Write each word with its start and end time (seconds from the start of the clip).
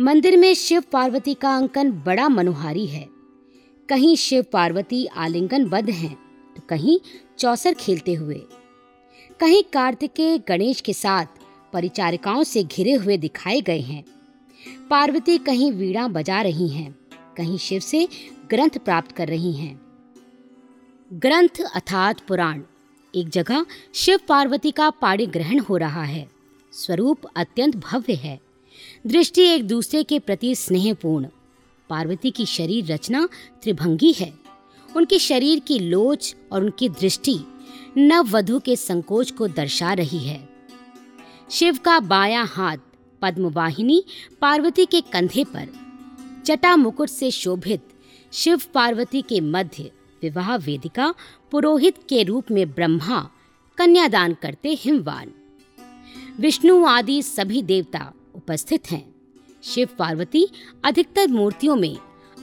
मंदिर 0.00 0.36
में 0.36 0.54
शिव 0.54 0.82
पार्वती 0.92 1.34
का 1.34 1.56
अंकन 1.56 1.90
बड़ा 1.92 2.28
मनोहारी 2.28 2.86
है। 2.86 3.08
कहीं 3.88 4.16
शिव 4.16 4.44
पार्वती 4.52 5.06
आलिंगन 5.06 5.56
आलिंगनबद्ध 5.56 5.90
हैं 5.90 6.14
तो 6.56 6.62
कहीं 6.68 6.98
चौसर 7.38 7.74
खेलते 7.74 8.14
हुए। 8.14 8.42
कहीं 9.40 9.62
कार्तिकेय 9.72 10.38
गणेश 10.38 10.80
के 10.80 10.92
साथ 10.92 11.26
परिचारिकाओं 11.72 12.42
से 12.42 12.64
घिरे 12.64 12.92
हुए 12.92 13.16
दिखाए 13.16 13.60
गए 13.60 13.80
हैं। 13.80 14.04
पार्वती 14.90 15.38
कहीं 15.38 15.72
वीणा 15.72 16.08
बजा 16.08 16.42
रही 16.42 16.68
हैं, 16.68 16.98
कहीं 17.36 17.58
शिव 17.58 17.80
से 17.80 18.08
ग्रंथ 18.50 18.78
प्राप्त 18.78 19.12
कर 19.12 19.28
रही 19.28 19.52
हैं। 19.52 19.80
ग्रंथ 21.12 21.60
अर्थात 21.74 22.20
पुराण, 22.20 22.62
एक 23.16 23.28
जगह 23.28 23.66
शिव 23.94 24.18
पार्वती 24.28 24.70
का 24.70 24.90
पाणी 24.90 25.26
ग्रहण 25.26 25.58
हो 25.58 25.76
रहा 25.76 26.02
है। 26.02 26.30
स्वरूप 26.72 27.20
अत्यंत 27.36 27.76
भव्य 27.76 28.14
है। 28.14 28.49
दृष्टि 29.06 29.42
एक 29.42 29.66
दूसरे 29.66 30.02
के 30.02 30.18
प्रति 30.18 30.54
स्नेहपूर्ण। 30.54 31.26
पार्वती 31.88 32.30
की 32.30 32.46
शरीर 32.46 32.92
रचना 32.92 33.28
त्रिभंगी 33.62 34.12
है। 34.12 34.34
उनके 34.96 35.18
शरीर 35.18 35.60
की 35.60 35.78
लोच 35.78 36.36
और 36.52 36.64
उनकी 36.64 36.88
दृष्टि 36.88 37.38
नव 37.96 38.28
वधु 38.30 38.60
के 38.60 38.76
संकोच 38.76 39.30
को 39.30 39.48
दर्शा 39.48 39.92
रही 39.92 40.18
है। 40.18 40.48
शिव 41.50 41.78
का 41.78 42.00
बायां 42.00 42.46
हाथ 42.46 42.76
पद्मवाहिनी 43.22 44.04
पार्वती 44.40 44.86
के 44.86 45.00
कंधे 45.00 45.44
पर 45.44 45.68
जटा 46.46 46.76
मुकुट 46.76 47.08
से 47.08 47.30
शोभित 47.30 47.80
शिव 48.32 48.60
पार्वती 48.74 49.22
के 49.22 49.40
मध्य 49.40 49.90
विवाह 50.22 50.56
वेदिका 50.56 51.14
पुरोहित 51.50 51.98
के 52.08 52.22
रूप 52.22 52.50
में 52.50 52.70
ब्रह्मा 52.70 53.30
कन्यादान 53.78 54.36
करते 54.42 54.68
हिमवान। 54.68 55.32
विष्णु 56.40 56.84
आदि 56.84 57.22
सभी 57.22 57.62
देवता 57.62 58.12
उपस्थित 58.34 58.90
हैं। 58.90 59.14
शिव 59.62 59.88
पार्वती 59.98 60.46
अधिकतर 60.84 61.28
मूर्तियों 61.28 61.76
में, 61.76 61.96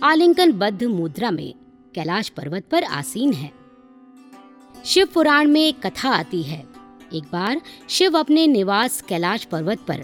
आलिंगनबद्ध 0.04 0.84
मुद्रा 0.84 1.32
में, 1.32 1.54
कैलाश 1.96 2.30
पर्वत 2.30 2.66
पर 2.72 2.84
आसीन 2.84 3.34
है। 3.34 3.52
शिव 4.86 5.08
पुराण 5.08 5.48
में 5.48 5.62
एक 5.62 5.86
कथा 5.86 6.10
आती 6.10 6.44
है। 6.44 6.68
एक 7.14 7.24
बार 7.24 7.62
शिव 7.90 8.18
अपने 8.20 8.48
निवास 8.48 9.02
कैलाश 9.02 9.46
पर्वत 9.46 9.80
पर 9.80 10.04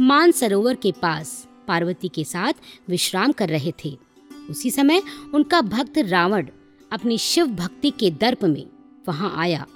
मान 0.00 0.32
सरोवर 0.32 0.74
के 0.74 0.92
पास 0.92 1.48
पार्वती 1.68 2.08
के 2.08 2.24
साथ 2.24 2.52
विश्राम 2.88 3.32
कर 3.32 3.48
रहे 3.48 3.72
थे। 3.84 3.98
उसी 4.50 4.70
समय 4.70 5.02
उनका 5.34 5.60
भक्त 5.60 5.98
रावण 5.98 6.46
अपनी 6.92 7.18
शिव 7.18 7.46
भक्ति 7.46 7.90
के 7.90 8.10
दर्प 8.10 8.44
में 8.44 8.66
वहाँ 9.08 9.34
आया 9.36 9.66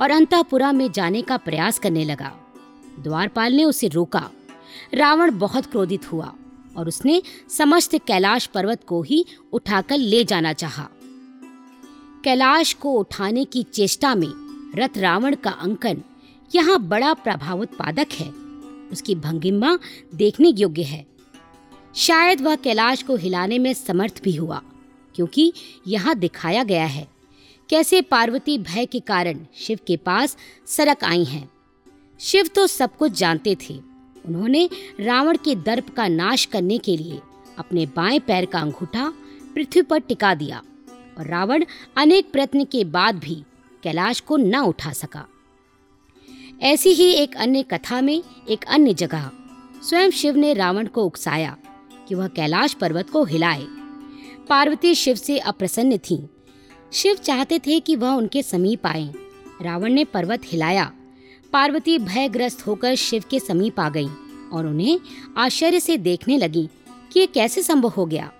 और 0.00 0.10
अंतापुरा 0.10 0.72
में 0.72 0.92
जाने 0.92 1.22
का 1.22 1.36
प्रयास 1.36 1.78
करने 1.78 2.04
लगा। 2.04 2.38
द्वारपाल 3.00 3.52
ने 3.52 3.64
उसे 3.64 3.88
रोका। 3.88 4.30
रावण 4.94 5.38
बहुत 5.38 5.66
क्रोधित 5.66 6.10
हुआ 6.12 6.32
और 6.76 6.88
उसने 6.88 7.20
समस्त 7.48 7.96
कैलाश 8.06 8.46
पर्वत 8.46 8.84
को 8.84 9.02
ही 9.02 9.24
उठाकर 9.52 9.98
ले 9.98 10.24
जाना 10.24 10.52
चाहा। 10.52 10.88
कैलाश 12.24 12.72
को 12.72 12.92
उठाने 12.92 13.44
की 13.44 13.62
चेष्टा 13.62 14.14
में 14.14 14.32
रथ 14.76 14.98
रावण 14.98 15.34
का 15.34 15.50
अंकन 15.50 16.02
यहाँ 16.54 16.78
बड़ा 16.80 17.12
प्रभावोत्पादक 17.14 18.12
है। 18.12 18.28
उसकी 18.92 19.14
भंगिमा 19.14 19.78
देखने 20.14 20.48
योग्य 20.48 20.82
है। 20.82 21.04
शायद 21.94 22.40
वह 22.40 22.56
कैलाश 22.56 23.02
को 23.02 23.16
हिलाने 23.16 23.58
में 23.58 23.72
समर्थ 23.74 24.22
भी 24.22 24.34
हुआ, 24.36 24.60
क्योंकि 25.14 25.52
यहाँ 25.86 26.14
दिखाया 26.14 26.62
गया 26.64 26.84
है 26.84 27.06
कैसे 27.68 28.00
पार्वती 28.02 28.56
भय 28.58 28.86
के 28.86 29.00
कारण 29.00 29.46
शिव 29.56 29.78
के 29.86 29.96
पास 29.96 30.36
सरक 30.66 31.04
आई 31.04 31.24
हैं। 31.24 31.48
शिव 32.20 32.46
तो 32.46 32.66
सब 32.66 32.96
कुछ 32.96 33.12
जानते 33.12 33.56
थे 33.60 33.74
उन्होंने 34.26 34.68
रावण 35.00 35.36
के 35.36 35.54
दर्प 35.54 35.88
का 35.90 36.08
नाश 36.08 36.44
करने 36.44 36.78
के 36.78 36.96
लिए 36.96 37.20
अपने 37.58 37.86
बाएँ 37.86 38.18
पैर 38.18 38.44
का 38.44 38.60
अंगूठा 38.60 39.12
पृथ्वी 39.54 39.82
पर 39.82 39.98
टिका 39.98 40.34
दिया 40.34 40.62
और 41.18 41.26
रावण 41.26 41.64
अनेक 41.96 42.32
प्रयत्न 42.32 42.64
के 42.64 42.84
बाद 42.84 43.18
भी 43.18 43.44
कैलाश 43.82 44.20
को 44.20 44.36
न 44.36 44.56
उठा 44.56 44.92
सका। 44.92 45.26
ऐसी 46.62 46.90
ही 46.90 47.12
एक 47.12 47.36
अन्य 47.36 47.62
कथा 47.62 48.00
में 48.00 48.22
एक 48.50 48.64
अन्य 48.64 48.94
जगह 48.94 49.30
स्वयं 49.88 50.10
शिव 50.10 50.36
ने 50.36 50.52
रावण 50.52 50.86
को 50.86 51.04
उकसाया 51.04 51.56
कि 52.08 52.14
वह 52.14 52.28
कैलाश 52.28 52.74
पर्वत 52.74 53.10
को 53.10 53.24
हिलाए। 53.24 53.66
पार्वती 54.48 54.94
शिव 54.94 55.14
से 55.14 55.38
अप्रसन्न 55.38 55.98
थी। 55.98 56.28
शिव 56.92 57.14
चाहते 57.14 57.58
थे 57.58 57.80
कि 57.80 57.96
वह 57.96 58.10
उनके 58.10 58.42
समीप 58.42 58.86
आए। 58.86 59.12
रावण 59.62 59.92
ने 59.92 60.04
पर्वत 60.04 60.42
हिलाया 60.44 60.92
पार्वती 61.52 61.98
भयग्रस्त 61.98 62.66
होकर 62.66 62.94
शिव 62.94 63.24
के 63.30 63.40
समीप 63.40 63.80
आ 63.80 63.88
गई 63.88 64.08
और 64.52 64.66
उन्हें 64.66 65.00
आश्चर्य 65.36 65.80
से 65.80 65.96
देखने 65.96 66.38
लगी 66.38 66.68
कि 67.12 67.20
ये 67.20 67.26
कैसे 67.26 67.62
संभव 67.62 67.88
हो 67.88 68.06
गया। 68.06 68.32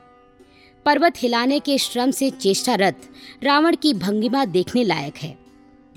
पर्वत 0.86 1.14
हिलाने 1.16 1.60
के 1.60 1.78
श्रम 1.78 2.10
से 2.10 2.30
चेष्टारत 2.30 3.02
रावण 3.42 3.76
की 3.76 3.94
भंगिमा 3.94 4.44
देखने 4.44 4.84
लायक 4.84 5.16
है। 5.16 5.38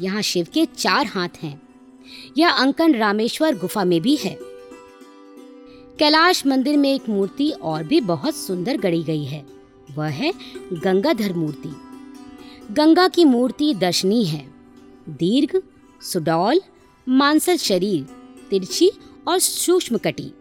यहाँ 0.01 0.21
शिव 0.21 0.47
के 0.53 0.65
चार 0.65 1.05
हाथ 1.05 1.29
हैं। 1.43 1.61
यह 2.37 2.49
अंकन 2.49 2.95
रामेश्वर 2.95 3.57
गुफा 3.57 3.83
में 3.83 4.01
भी 4.01 4.15
है। 4.15 4.37
कैलाश 5.99 6.45
मंदिर 6.45 6.77
में 6.77 6.93
एक 6.93 7.09
मूर्ति 7.09 7.49
और 7.49 7.83
भी 7.83 8.01
बहुत 8.01 8.35
सुंदर 8.35 8.77
गढ़ी 8.77 9.03
गई 9.03 9.25
है। 9.25 9.45
वह 9.95 10.07
है 10.07 10.33
गंगाधर 10.73 11.33
मूर्ति। 11.33 11.75
गंगा 12.71 13.07
की 13.07 13.25
मूर्ति 13.25 13.73
दर्शनीय 13.73 14.25
है। 14.25 14.53
दीर्घ, 15.09 15.61
सुडौल 16.01 16.61
मांसल 17.09 17.57
शरीर, 17.57 18.03
तिरछी 18.49 18.91
और 19.27 19.39
सूक्ष्म 19.39 19.97
कटी। 19.97 20.31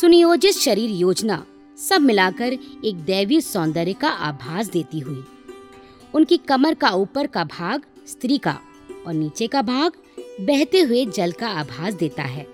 सुनियोजित 0.00 0.54
शरीर 0.54 0.90
योजना 0.90 1.46
सब 1.88 2.00
मिलाकर 2.00 2.52
एक 2.84 2.94
दैवीय 2.96 3.40
सौंदर्य 3.40 3.92
का 3.92 4.08
आभास 4.08 4.66
देती 4.66 4.98
हुई। 4.98 5.24
उनकी 6.14 6.36
कमर 6.36 6.74
का 6.74 6.90
ऊपर 6.90 7.26
का 7.26 7.44
भाग 7.44 7.82
स्त्री 8.08 8.38
का 8.38 8.60
और 9.06 9.14
नीचे 9.14 9.46
का 9.46 9.62
भाग 9.62 9.92
बहते 10.40 10.80
हुए 10.80 11.06
जल 11.06 11.32
का 11.32 11.48
आभास 11.48 11.94
देता 11.94 12.22
है। 12.22 12.46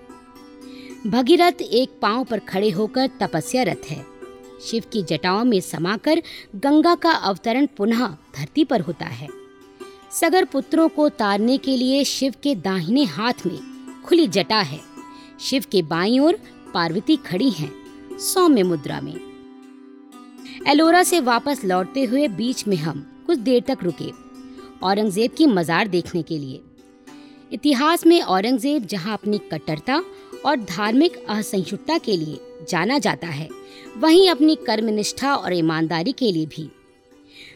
भगीरथ 1.07 1.61
एक 1.61 1.99
पाँव 2.01 2.23
पर 2.23 2.39
खड़े 2.39 2.69
होकर 2.69 3.09
तपस्यारत 3.21 3.81
है। 3.89 4.05
शिव 4.65 4.83
की 4.93 5.03
जटाओं 5.03 5.43
में 5.43 5.59
समाकर 5.59 6.21
गंगा 6.55 6.95
का 6.95 7.11
अवतरण 7.11 7.67
पुनः 7.77 8.07
धरती 8.07 8.63
पर 8.63 8.81
होता 8.81 9.05
है। 9.05 9.46
सगर 10.11 10.45
पुत्रों 10.45 10.87
को 10.89 11.07
तारने 11.09 11.57
के 11.57 11.75
लिए 11.77 12.03
शिव 12.03 12.33
के 12.43 12.53
दाहिने 12.55 13.03
हाथ 13.05 13.45
में 13.45 13.59
खुली 14.05 14.27
जटा 14.27 14.59
है। 14.59 14.79
शिव 15.39 15.63
के 15.71 15.81
बाईं 15.81 16.19
ओर 16.19 16.39
पार्वती 16.73 17.15
खड़ी 17.17 17.49
हैं, 17.49 17.71
सौम्य 18.19 18.63
मुद्रा 18.63 18.99
में। 19.01 19.15
एलोरा 20.67 21.03
से 21.03 21.19
वापस 21.19 21.63
लौटते 21.65 22.03
हुए 22.03 22.27
बीच 22.27 22.67
में 22.67 22.77
हम 22.77 23.05
कुछ 23.27 23.37
देर 23.39 23.63
तक 23.67 23.83
रुके, 23.83 24.11
औरंगज़ेब 24.83 25.31
की 25.31 25.45
मजार 25.45 25.87
देखने 25.87 26.21
के 26.21 26.37
लिए। 26.37 26.61
इतिहास 27.51 28.05
में 28.05 28.21
औरंगज़ेब 28.21 28.85
जहाँ 28.85 29.13
अपनी 29.13 29.37
कट्टरता 29.51 30.01
और 30.45 30.55
धार्मिक 30.59 31.17
असहिष्णुता 31.29 31.97
के 31.97 32.17
लिए 32.17 32.65
जाना 32.69 32.97
जाता 32.99 33.27
है, 33.27 33.49
वहीं 33.97 34.29
अपनी 34.29 34.55
कर्मनिष्ठा 34.67 35.35
और 35.35 35.53
ईमानदारी 35.53 36.11
के 36.11 36.31
लिए 36.31 36.45
भी। 36.47 36.69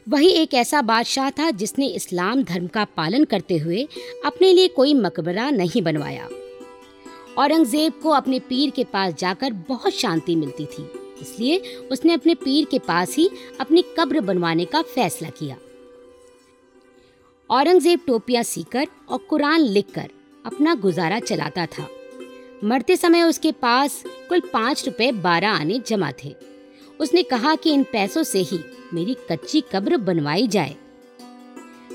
वही 0.08 0.30
एक 0.32 0.54
ऐसा 0.54 0.82
बादशाह 0.82 1.30
था 1.30 1.50
जिसने 1.52 1.88
इस्लाम 1.88 2.42
धर्म 2.44 2.68
का 2.68 2.84
पालन 2.98 3.24
करते 3.24 3.58
हुए 3.58 3.88
अपने 4.26 4.52
लिए 4.54 4.68
कोई 4.68 4.94
मकबरा 4.94 5.50
नहीं 5.52 5.82
बनवाया। 5.82 6.28
औरंगज़ेब 7.38 8.00
को 8.04 8.10
अपने 8.10 8.40
पीर 8.40 8.70
के 8.70 8.84
पास 8.84 9.14
जाकर 9.14 9.54
बहुत 9.68 9.94
शांति 9.94 10.36
मिलती 10.36 10.66
थी, 10.66 10.84
इसलिए 11.22 11.58
उसने 11.92 12.14
अपने 12.14 12.36
पीर 12.36 12.66
के 12.72 12.80
पास 12.80 13.16
ही 13.18 13.30
अपनी 13.60 13.84
कब्र 13.98 14.22
बनवाने 14.22 14.66
का 14.66 14.82
फैसला 14.82 15.30
किया। 15.30 15.58
औरंगज़ेब 17.50 18.00
टोपियाँ 18.08 18.44
सीकर 18.44 18.88
और 19.10 19.18
कुरान 19.30 19.62
लिखकर 19.62 20.10
अपना 20.46 20.76
गुजारा 20.76 21.20
चलाता 21.22 21.66
था। 21.68 21.88
मरते 22.64 22.96
समय 22.98 23.24
उसके 23.24 23.52
पास 23.54 24.04
कुल 24.30 24.40
पाँच 24.54 24.86
रुपए 24.86 25.12
बारह 25.14 25.50
आने 25.50 25.80
जमा 25.88 26.12
थे। 26.24 26.36
उसने 27.00 27.24
कहा 27.24 27.56
कि 27.56 27.74
इन 27.74 27.84
पैसों 27.84 28.24
से 28.24 28.40
ही 28.42 28.60
मेरी 28.94 29.16
कच्ची 29.32 29.62
कब्र 29.72 29.98
बनवाई 29.98 30.48
जाए। 30.48 30.76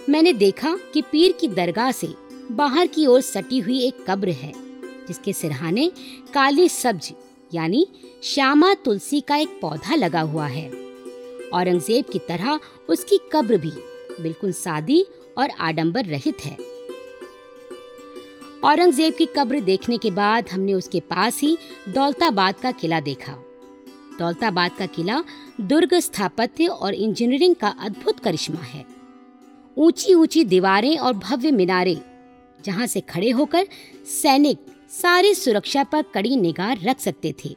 मैंने 0.08 0.32
देखा 0.32 0.76
कि 0.94 1.02
पीर 1.02 1.32
की 1.32 1.48
दरगाह 1.48 1.90
से 1.92 2.08
बाहर 2.52 2.86
की 2.86 3.06
ओर 3.06 3.20
सटी 3.20 3.58
हुई 3.58 3.80
एक 3.80 4.04
कब्र 4.08 4.30
है, 4.30 4.52
जिसके 5.08 5.32
सिरहाने 5.32 5.90
काली 6.34 6.68
सब्ज, 6.68 7.12
यानी 7.54 7.86
श्यामा 8.24 8.72
तुलसी 8.74 9.20
का 9.20 9.36
एक 9.36 9.58
पौधा 9.60 9.94
लगा 9.94 10.20
हुआ 10.20 10.46
है। 10.46 10.68
औरंगज़ेब 11.54 12.04
की 12.04 12.18
तरह 12.18 12.58
उसकी 12.88 13.18
कब्र 13.32 13.56
भी 13.56 13.72
बिल्कुल 14.20 14.52
सादी 14.52 15.04
और 15.38 15.50
आडंबर 15.60 16.04
रहित 16.04 16.44
है। 16.44 16.56
औरंगज़ेब 18.64 19.14
की 19.14 19.26
कब्र 19.26 19.60
देखने 19.60 19.98
के 19.98 20.10
बाद 20.10 20.48
हमने 20.48 20.74
उसके 20.74 21.00
पास 21.00 21.40
ही 21.40 21.56
दौलताबाद 21.88 22.54
का 22.54 22.70
किला 22.70 23.00
देखा। 23.00 23.32
दौलताबाद 24.18 24.70
का 24.70 24.86
किला 24.86 25.22
दुर्ग 25.60 25.94
स्थापत्य 25.94 26.66
और 26.66 26.94
इंजीनियरिंग 26.94 27.54
का 27.54 27.68
अद्भुत 27.80 28.20
करिश्मा 28.20 28.60
है। 28.60 28.84
ऊँची 29.76 30.14
ऊँची 30.14 30.44
दीवारें 30.44 30.96
और 30.98 31.12
भव्य 31.14 31.50
मीनारे, 31.50 32.00
जहाँ 32.64 32.86
से 32.86 33.00
खड़े 33.00 33.30
होकर 33.30 33.66
सैनिक 34.12 34.66
सारी 34.92 35.34
सुरक्षा 35.34 35.84
पर 35.84 36.02
कड़ी 36.14 36.36
निगाह 36.36 36.72
रख 36.84 37.00
सकते 37.00 37.34
थे। 37.44 37.54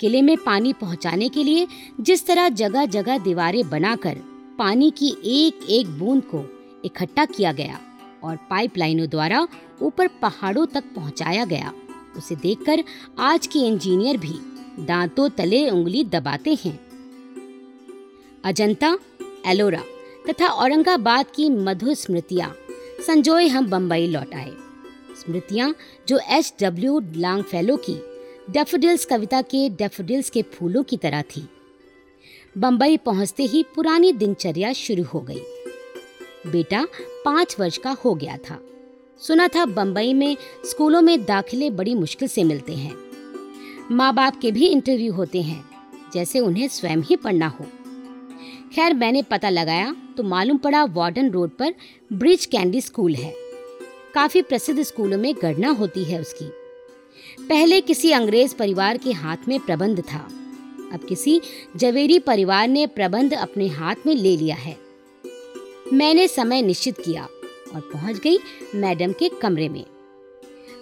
किले 0.00 0.22
में 0.22 0.36
पानी 0.36 0.72
पहुँचाने 0.72 1.28
के 1.28 1.44
लिए 1.44 1.66
जिस 2.00 2.26
तरह 2.26 2.48
जगह 2.48 2.86
जगह 2.86 3.18
दीवारें 3.18 3.68
बनाकर 3.70 4.16
पानी 4.58 4.90
की 4.90 5.08
एक 5.26 5.66
एक 5.70 5.98
बूंद 5.98 6.22
को 6.24 6.44
इकट्ठा 6.84 7.24
किया 7.24 7.52
गया 7.52 7.78
और 8.24 8.36
पाइपलाइनों 8.50 9.08
द्वारा 9.08 9.46
ऊपर 9.82 10.08
पहाड़ों 10.22 10.66
तक 10.66 10.84
पहुँचाया 10.94 11.44
गया, 11.44 11.72
उसे 12.16 12.36
देखकर 12.36 12.84
आज 13.18 13.46
के 13.46 13.58
इंजीनियर 13.58 14.16
भी 14.16 14.38
दांतों 14.80 15.28
तले 15.28 15.70
उंगली 15.70 16.04
दबाते 16.04 16.58
हैं। 16.64 16.80
अजंता, 18.44 18.98
एलोरा 19.46 19.82
तथा 20.30 20.46
औरंगाबाद 20.46 21.26
की 21.34 21.50
मधुर 21.50 21.94
स्मृतियाँ। 21.94 22.56
संजोए 23.06 23.46
हम 23.46 23.66
बम्बई 23.66 24.06
लौट 24.06 24.34
आए। 24.34 24.52
स्मृतियाँ 25.24 25.74
जो 26.08 26.18
एच 26.18 26.54
डब्ल्यू 26.62 27.02
लांग 27.16 27.42
फेलो 27.42 27.76
की 27.76 27.94
डेफोडिल्स 28.50 29.04
कविता 29.04 29.42
के 29.42 29.68
डेफोडिल्स 29.68 30.30
के 30.30 30.42
फूलों 30.42 30.82
की 30.82 30.96
तरह 30.96 31.22
थी। 31.22 31.48
बम्बई 32.58 32.96
पहुँचते 32.96 33.42
ही 33.42 33.64
पुरानी 33.74 34.12
दिनचर्या 34.12 34.72
शुरू 34.72 35.02
हो 35.02 35.20
गई। 35.20 35.42
बेटा, 36.46 36.86
पाँच 37.24 37.56
वर्ष 37.60 37.78
का 37.78 37.90
हो 37.90 38.14
गया 38.14 38.36
था। 38.36 38.62
सुना 39.20 39.48
था 39.48 39.64
बम्बई 39.64 40.14
में 40.14 40.36
स्कूलों 40.64 41.02
में 41.02 41.24
दाखिले 41.24 41.70
बड़ी 41.70 41.94
मुश्किल 41.94 42.28
से 42.28 42.44
मिलते 42.44 42.72
हैं। 42.72 43.03
माँ 43.90 44.12
बाप 44.14 44.38
के 44.40 44.50
भी 44.52 44.66
इंटरव्यू 44.66 45.12
होते 45.12 45.40
हैं, 45.42 45.64
जैसे 46.14 46.40
उन्हें 46.40 46.68
स्वयं 46.68 47.02
ही 47.02 47.16
पढ़ना 47.16 47.46
हो। 47.48 47.64
खैर, 48.74 48.94
मैंने 48.94 49.22
पता 49.22 49.50
लगाया 49.50 49.94
तो 50.16 50.22
मालूम 50.22 50.58
पड़ा 50.58 50.84
वार्डन 50.84 51.30
रोड 51.30 51.50
पर 51.50 51.74
ब्रिज 52.12 52.46
कैंडी 52.46 52.80
स्कूल 52.80 53.14
है। 53.14 53.32
काफ़ी 54.14 54.42
प्रसिद्ध 54.42 54.82
स्कूलों 54.82 55.18
में 55.18 55.34
गणना 55.42 55.68
होती 55.70 56.04
है 56.04 56.20
उसकी। 56.20 56.50
पहले 57.48 57.80
किसी 57.80 58.12
अंग्रेज़ 58.12 58.54
परिवार 58.56 58.96
के 58.96 59.12
हाथ 59.12 59.48
में 59.48 59.58
प्रबंध 59.60 60.00
था। 60.02 60.26
अब 60.92 61.06
किसी 61.08 61.40
जवेरी 61.76 62.18
परिवार 62.18 62.68
ने 62.68 62.86
प्रबंध 62.86 63.34
अपने 63.34 63.68
हाथ 63.68 64.06
में 64.06 64.14
ले 64.14 64.36
लिया 64.36 64.56
है। 64.56 64.76
मैंने 65.92 66.28
समय 66.28 66.62
निश्चित 66.62 67.00
किया 67.00 67.28
और 67.74 67.90
पहुँच 67.92 68.18
गई 68.18 68.38
मैडम 68.74 69.12
के 69.12 69.28
कमरे 69.42 69.68
में। 69.68 69.84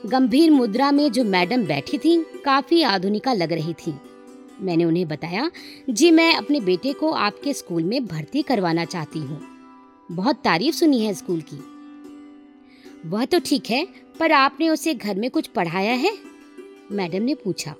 गंभीर 0.07 0.51
मुद्रा 0.51 0.93
में 0.93 1.13
जो 1.13 1.25
मैडम 1.25 1.63
बैठी 1.65 1.99
थी, 1.99 2.25
काफ़ी 2.45 2.83
आधुनिका 2.83 3.33
लग 3.33 3.53
रही 3.53 3.75
थी। 3.75 3.95
मैंने 4.61 4.85
उन्हें 4.85 5.09
बताया, 5.09 5.51
जी, 5.91 6.11
मैं 6.11 6.35
अपने 6.35 6.61
बेटे 6.61 6.93
को 6.93 7.11
आपके 7.11 7.53
स्कूल 7.53 7.83
में 7.83 8.07
भर्ती 8.07 8.43
करवाना 8.43 8.85
चाहती 8.85 9.19
हूँ। 9.19 9.41
बहुत 10.13 10.37
तारीफ़ 10.37 10.75
सुनी 10.75 11.01
है 11.01 11.15
स्कूल 11.15 11.41
की। 11.41 11.65
वह 13.09 13.25
तो 13.25 13.41
ठीक 13.41 13.71
है, 13.71 13.89
पर 14.19 14.33
आपने 14.33 14.69
उसे 14.69 14.95
घर 14.95 15.17
में 15.17 15.31
कुछ 15.31 15.47
पढ़ाया 15.47 15.95
है? 15.95 16.19
मैडम 16.93 17.23
ने 17.23 17.35
पूछा। 17.35 17.75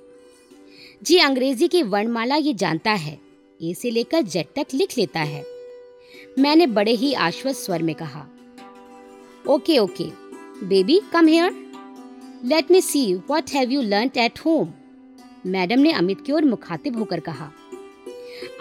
जी, 1.03 1.17
अंग्रेज़ी 1.17 1.67
की 1.67 1.83
वर्णमाला 1.83 2.35
ये 2.35 2.53
जानता 2.53 2.91
है। 2.91 3.19
ए 3.61 3.73
से 3.73 3.91
लेकर 3.91 4.21
जेड 4.21 4.45
तक 4.45 4.67
लिख 4.73 4.97
लेता 4.97 5.19
है। 5.19 5.45
मैंने 6.39 6.67
बड़े 6.67 6.91
ही 6.91 7.13
आश्वस्त 7.13 7.59
स्वर 7.59 7.83
में 7.83 7.95
कहा। 7.95 8.27
Okay 9.49 9.77
okay. 9.77 10.05
Baby, 10.65 11.01
come 11.13 11.27
here. 11.27 11.62
Let 12.45 12.71
me 12.71 12.79
see 12.81 13.13
what 13.13 13.51
have 13.53 13.69
you 13.71 13.81
learn 13.81 14.09
at 14.17 14.39
home 14.39 14.71
madam 15.45 15.79
ने 15.79 15.91
अमित 15.91 16.21
की 16.21 16.31
ओर 16.31 16.45
मुखातिब 16.45 16.97
होकर 16.97 17.19
कहा, 17.19 17.49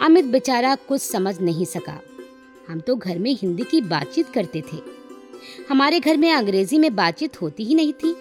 अमित 0.01 0.25
बेचारा 0.25 0.75
कुछ 0.89 1.01
समझ 1.03 1.41
नहीं 1.41 1.65
सका। 1.65 1.99
हम 2.69 2.81
तो 2.81 2.97
घर 2.97 3.19
में 3.19 3.31
हिंदी 3.33 3.65
की 3.65 3.81
बातचीत 3.81 4.29
करते 4.29 4.63
थे। 4.73 4.79
हमारे 5.71 6.01
घर 6.01 6.17
में 6.17 6.33
अंग्रेज़ी 6.33 6.79
में 6.79 6.95
बातचीत 6.97 7.41
होती 7.43 7.65
ही 7.65 7.75
नहीं 7.75 7.93
थी। 7.93 8.15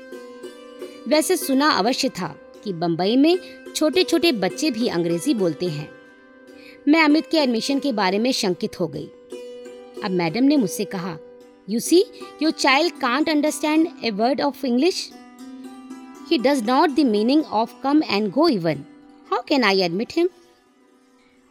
वैसे 1.07 1.37
सुना 1.37 1.69
अवश्य 1.69 2.09
था 2.09 2.35
कि 2.63 2.73
बंबई 2.73 3.15
में 3.15 3.37
छोटे 3.75 4.03
छोटे 4.03 4.31
बच्चे 4.31 4.71
भी 4.71 4.87
अंग्रेज़ी 4.87 5.33
बोलते 5.33 5.69
हैं। 5.69 5.89
मैं 6.87 7.03
अमित 7.03 7.27
के 7.31 7.37
एडमिशन 7.37 7.79
के 7.79 7.91
बारे 7.91 8.19
में 8.19 8.31
शंकित 8.31 8.79
हो 8.79 8.87
गई। 8.87 9.05
अब 10.03 10.11
मैडम 10.11 10.43
ने 10.43 10.57
मुझसे 10.57 10.85
कहा 10.85 11.17
you 11.69 11.79
see 11.79 12.05
your 12.41 12.51
child 12.51 12.93
can't 12.93 13.29
understand 13.29 13.87
a 14.03 14.11
word 14.11 14.41
of 14.41 14.65
English 14.65 15.09
he 16.31 16.37
does 16.37 16.63
not 16.63 16.89
the 16.89 16.99
meaning 16.99 17.43
of 17.43 17.73
come 17.83 18.01
and 18.09 18.31
go 18.31 18.47
even 18.47 18.85
how 19.31 19.41
can 19.47 19.63
I 19.63 19.81
admit 19.81 20.13
him 20.15 20.29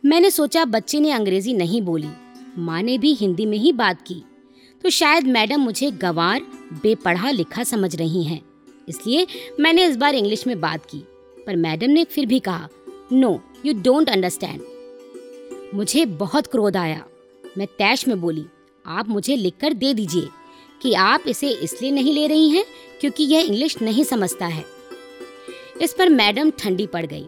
मैंने 0.04 0.30
सोचा 0.30 0.64
बच्चे 0.64 1.00
ने 1.00 1.10
अंग्रेज़ी 1.10 1.52
नहीं 1.52 1.82
बोली। 1.82 2.08
माँ 2.58 2.82
ने 2.82 2.98
भी 2.98 3.12
हिंदी 3.14 3.46
में 3.46 3.58
ही 3.58 3.72
बात 3.72 4.02
की। 4.02 4.22
तो 4.84 4.90
शायद 4.90 5.24
मैडम 5.24 5.60
मुझे 5.60 5.90
गंवार, 5.90 6.40
बेपढ़ा 6.72 7.30
लिखा 7.30 7.62
समझ 7.62 7.96
रही 7.96 8.24
हैं। 8.24 8.40
इसलिए 8.88 9.26
मैंने 9.60 9.84
इस 9.86 9.96
बार 9.96 10.14
इंग्लिश 10.14 10.46
में 10.46 10.60
बात 10.60 10.86
की। 10.86 10.98
पर 11.46 11.56
मैडम 11.56 11.90
ने 11.90 12.04
फिर 12.04 12.26
भी 12.26 12.38
कहा 12.40 12.68
नो 13.12 13.40
यू 13.66 13.74
डोंट 13.74 14.10
अंडरस्टैंड 14.10 14.60
मुझे 15.74 16.04
बहुत 16.06 16.46
क्रोध 16.46 16.76
आया। 16.76 17.04
मैं 17.58 17.66
तैश 17.66 18.08
में 18.08 18.20
बोली, 18.20 18.44
आप 18.86 19.08
मुझे 19.08 19.36
लिखकर 19.36 19.72
दे 19.72 19.94
दीजिए। 19.94 20.28
कि 20.82 20.94
आप 20.94 21.24
इसे 21.28 21.50
इसलिए 21.50 21.90
नहीं 21.90 22.14
ले 22.14 22.26
रही 22.26 22.48
हैं 22.50 22.64
क्योंकि 23.00 23.24
यह 23.24 23.40
इंग्लिश 23.40 23.80
नहीं 23.82 24.04
समझता 24.04 24.46
है। 24.46 24.64
इस 25.82 25.94
पर 25.98 26.08
मैडम 26.08 26.50
ठंडी 26.50 26.86
पड़ 26.86 27.04
गई। 27.06 27.24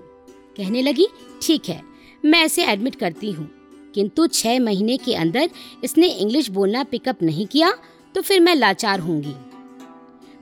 कहने 0.57 0.83
लगी, 0.83 1.07
ठीक 1.43 1.69
है, 1.69 1.83
मैं 2.25 2.45
इसे 2.45 2.65
एडमिट 2.65 2.95
करती 2.95 3.31
हूँ। 3.31 3.49
किंतु 3.95 4.27
छह 4.27 4.59
महीने 4.61 4.97
के 4.97 5.15
अंदर 5.15 5.51
इसने 5.85 6.09
इंग्लिश 6.09 6.49
बोलना 6.51 6.83
पिकअप 6.85 7.23
नहीं 7.23 7.47
किया 7.47 7.73
तो 8.15 8.21
फिर 8.21 8.41
मैं 8.41 8.55
लाचार 8.55 9.01
होंगी। 9.01 9.35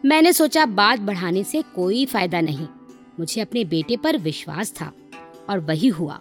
मैंने 0.05 0.33
सोचा 0.33 0.67
बात 0.67 1.01
बढ़ाने 1.01 1.45
से 1.45 1.63
कोई 1.75 2.05
फ़ायदा 2.07 2.41
नहीं। 2.41 2.67
मुझे 3.19 3.41
अपने 3.41 3.65
बेटे 3.65 3.97
पर 3.97 4.19
विश्वास 4.19 4.73
था 4.73 4.93
और 5.51 5.59
वही 5.59 5.89
हुआ। 5.89 6.21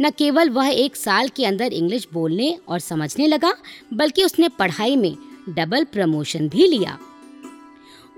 न 0.00 0.10
केवल 0.10 0.50
वह 0.50 0.68
एक 0.68 0.96
साल 0.96 1.28
के 1.28 1.44
अंदर 1.44 1.72
इंग्लिश 1.72 2.06
बोलने 2.12 2.58
और 2.68 2.78
समझने 2.78 3.26
लगा, 3.26 3.54
बल्कि 3.94 4.24
उसने 4.24 4.48
पढ़ाई 4.48 4.96
में 4.96 5.16
डबल 5.48 5.84
प्रमोशन 5.84 6.48
भी 6.48 6.66
लिया। 6.66 6.98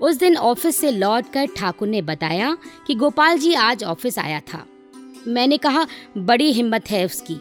उस 0.01 0.15
दिन 0.15 0.37
ऑफ़िस 0.37 0.77
से 0.77 0.91
लौटकर 0.91 1.45
ठाकुर 1.45 1.87
ने 1.87 2.01
बताया 2.01 2.57
कि 2.87 2.95
गोपाल 2.95 3.37
जी 3.37 3.53
आज 3.53 3.83
ऑफ़िस 3.83 4.19
आया 4.19 4.39
था। 4.39 4.65
मैंने 5.27 5.57
कहा, 5.57 5.87
बड़ी 6.17 6.51
हिम्मत 6.51 6.89
है 6.89 7.05
उसकी। 7.05 7.37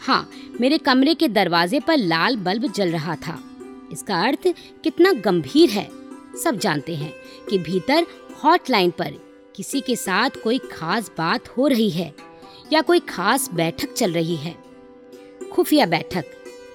हाँ 0.00 0.30
मेरे 0.60 0.78
कमरे 0.78 1.14
के 1.14 1.28
दरवाजे 1.28 1.80
पर 1.80 1.96
लाल 1.96 2.36
बल्ब 2.36 2.72
जल 2.72 2.90
रहा 2.90 3.16
था। 3.16 3.42
इसका 3.92 4.20
अर्थ 4.22 4.48
कितना 4.84 5.12
गंभीर 5.12 5.70
है। 5.70 5.90
सब 6.44 6.58
जानते 6.58 6.96
हैं 6.96 7.12
कि 7.50 7.58
भीतर 7.58 8.06
हॉटलाइन 8.44 8.90
पर 8.90 9.14
किसी 9.56 9.80
के 9.80 9.96
साथ 9.96 10.30
कोई 10.44 10.58
खास 10.58 11.10
बात 11.18 11.48
हो 11.48 11.66
रही 11.66 11.90
है 11.90 12.14
या 12.72 12.80
कोई 12.80 13.00
खास 13.00 13.50
बैठक 13.54 13.92
चल 13.92 14.12
रही 14.12 14.36
है। 14.36 14.56
खुफिया 15.52 15.86
बैठक 15.86 16.24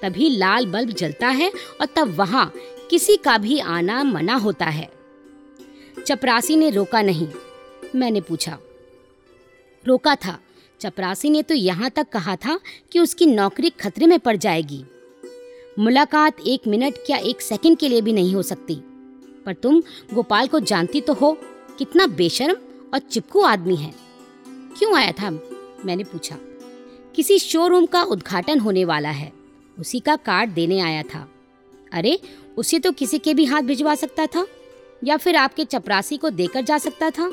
तभी 0.04 0.28
लाल 0.30 0.66
बल्ब 0.66 0.90
जलता 0.90 1.28
है 1.28 1.50
और 1.80 1.86
तब 1.96 2.14
वहाँ 2.16 2.52
किसी 2.90 3.16
का 3.16 3.36
भी 3.38 3.58
आना 3.58 4.02
मना 4.04 4.34
होता 4.36 4.66
है। 4.66 4.88
चपरासी 5.98 6.56
ने 6.56 6.70
रोका 6.70 7.02
नहीं। 7.02 7.28
मैंने 7.94 8.20
पूछा, 8.20 8.58
रोका 9.84 10.14
था? 10.14 10.38
चपरासी 10.80 11.30
ने 11.30 11.42
तो 11.42 11.54
यहाँ 11.54 11.90
तक 11.90 12.08
कहा 12.08 12.34
था 12.36 12.58
कि 12.92 12.98
उसकी 12.98 13.26
नौकरी 13.26 13.70
खतरे 13.70 14.06
में 14.06 14.18
पड़ 14.18 14.36
जाएगी। 14.36 14.84
मुलाकात 15.78 16.40
एक 16.46 16.66
मिनट 16.68 16.98
क्या 17.06 17.16
एक 17.18 17.40
सेकंड 17.40 17.78
के 17.78 17.88
लिए 17.88 18.00
भी 18.00 18.12
नहीं 18.12 18.34
हो 18.34 18.42
सकती। 18.42 18.74
पर 19.46 19.54
तुम 19.54 19.80
गोपाल 20.14 20.46
को 20.46 20.60
जानती 20.62 21.00
तो 21.00 21.12
हो 21.12 21.32
कितना 21.78 22.06
बेशर्म 22.08 22.56
और 22.94 22.98
चिपकू 23.00 23.42
आदमी 23.42 23.76
है। 23.76 23.92
क्यों 24.78 24.96
आया 24.96 25.12
था? 25.12 25.30
मैंने 25.84 26.04
पूछा, 26.04 26.36
किसी 27.14 27.38
शोरूम 27.38 27.86
का 27.86 28.02
उद्घाटन 28.02 28.58
होने 28.58 28.84
वाला 28.84 29.10
है। 29.10 29.32
उसी 29.78 30.00
का 30.00 30.16
कार्ड 30.16 30.50
देने 30.50 30.80
आया 30.80 31.02
था। 31.02 31.28
अरे, 31.92 32.18
उसे 32.56 32.78
तो 32.78 32.92
किसी 32.92 33.18
के 33.18 33.34
भी 33.34 33.44
हाथ 33.44 33.62
भिजवा 33.62 33.94
सकता 33.94 34.26
था? 34.26 34.46
या 35.04 35.16
फिर 35.16 35.36
आपके 35.36 35.64
चपरासी 35.64 36.16
को 36.16 36.30
देकर 36.30 36.60
जा 36.60 36.78
सकता 36.78 37.10
था? 37.10 37.32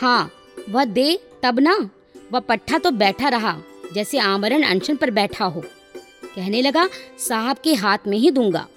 हाँ 0.00 0.30
वह 0.68 0.84
दे 0.84 1.20
तब 1.42 1.60
ना। 1.60 1.90
वह 2.32 2.40
पट्टा 2.40 2.78
तो 2.78 2.90
बैठा 2.90 3.28
रहा, 3.28 3.60
जैसे 3.94 4.18
आमरण 4.18 4.62
अनशन 4.62 4.96
पर 4.96 5.10
बैठा 5.10 5.44
हो। 5.44 5.60
कहने 6.34 6.62
लगा, 6.62 6.88
साहब 7.18 7.56
के 7.56 7.74
हाथ 7.74 7.98
में 8.06 8.18
ही 8.18 8.30
दूँगा। 8.30 8.68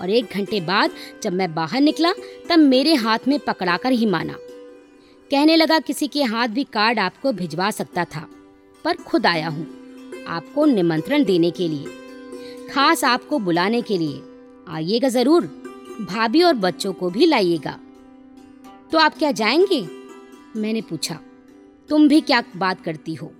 और 0.00 0.10
एक 0.10 0.24
घंटे 0.24 0.60
बाद 0.60 0.90
जब 1.22 1.32
मैं 1.32 1.54
बाहर 1.54 1.80
निकला, 1.80 2.12
तब 2.48 2.58
मेरे 2.58 2.94
हाथ 2.94 3.18
में 3.28 3.38
पकड़ाकर 3.38 3.92
ही 3.92 4.06
माना। 4.06 4.34
कहने 5.30 5.56
लगा, 5.56 5.78
किसी 5.78 6.08
के 6.08 6.22
हाथ 6.22 6.48
भी 6.48 6.64
कार्ड 6.64 6.98
आपको 6.98 7.32
भिजवा 7.32 7.70
सकता 7.70 8.04
था, 8.04 8.28
पर 8.84 8.96
खुद 8.96 9.26
आया 9.26 9.48
हूँ। 9.48 9.85
आपको 10.26 10.64
निमंत्रण 10.64 11.24
देने 11.24 11.50
के 11.50 11.68
लिए, 11.68 11.86
खास 12.70 13.04
आपको 13.04 13.38
बुलाने 13.38 13.82
के 13.82 13.98
लिए। 13.98 14.22
आइएगा 14.68 15.08
ज़रूर, 15.08 15.44
भाभी 16.02 16.42
और 16.42 16.54
बच्चों 16.54 16.92
को 16.92 17.10
भी 17.10 17.26
लाइएगा। 17.26 17.78
तो 18.92 18.98
आप 18.98 19.18
क्या 19.18 19.30
जाएँगे? 19.32 19.80
मैंने 20.56 20.80
पूछा। 20.80 21.18
तुम 21.88 22.08
भी 22.08 22.20
क्या 22.20 22.42
बात 22.56 22.80
करती 22.80 23.14
हो? 23.14 23.32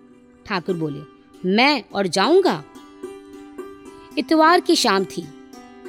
ठाकुर 0.46 0.76
बोले, 0.76 1.00
मैं 1.44 1.82
और 1.94 2.06
जाऊँगा। 2.06 2.62
इतवार 4.18 4.60
की 4.60 4.76
शाम 4.76 5.04
थी, 5.06 5.26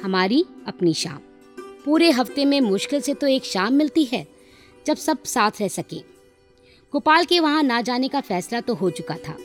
हमारी 0.02 0.44
अपनी 0.66 0.94
शाम। 0.94 1.18
पूरे 1.84 2.10
हफ़्ते 2.10 2.44
में 2.44 2.60
मुश्किल 2.60 3.00
से 3.00 3.14
तो 3.14 3.26
एक 3.26 3.44
शाम 3.44 3.74
मिलती 3.74 4.04
है, 4.04 4.26
जब 4.86 4.96
सब 4.96 5.22
साथ 5.24 5.60
रह 5.60 5.68
सके। 5.68 5.96
गोपाल 6.92 7.24
के 7.24 7.40
वहाँ 7.40 7.62
ना 7.62 7.80
जाने 7.80 8.08
का 8.08 8.20
फैसला 8.20 8.60
तो 8.60 8.74
हो 8.74 8.90
चुका 8.90 9.14
था, 9.18 9.36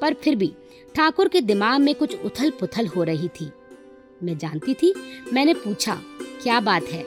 पर 0.00 0.14
फिर 0.14 0.36
भी 0.36 0.52
ठाकुर 0.94 1.28
के 1.28 1.40
दिमाग 1.40 1.80
में 1.80 1.94
कुछ 1.94 2.14
उथल 2.24 2.50
पुथल 2.50 2.86
हो 2.86 3.02
रही 3.02 3.28
थी। 3.30 3.50
मैं 4.22 4.36
जानती 4.38 4.74
थी, 4.74 4.92
मैंने 5.32 5.54
पूछा, 5.54 5.94
क्या 6.42 6.60
बात 6.60 6.84
है? 6.84 7.04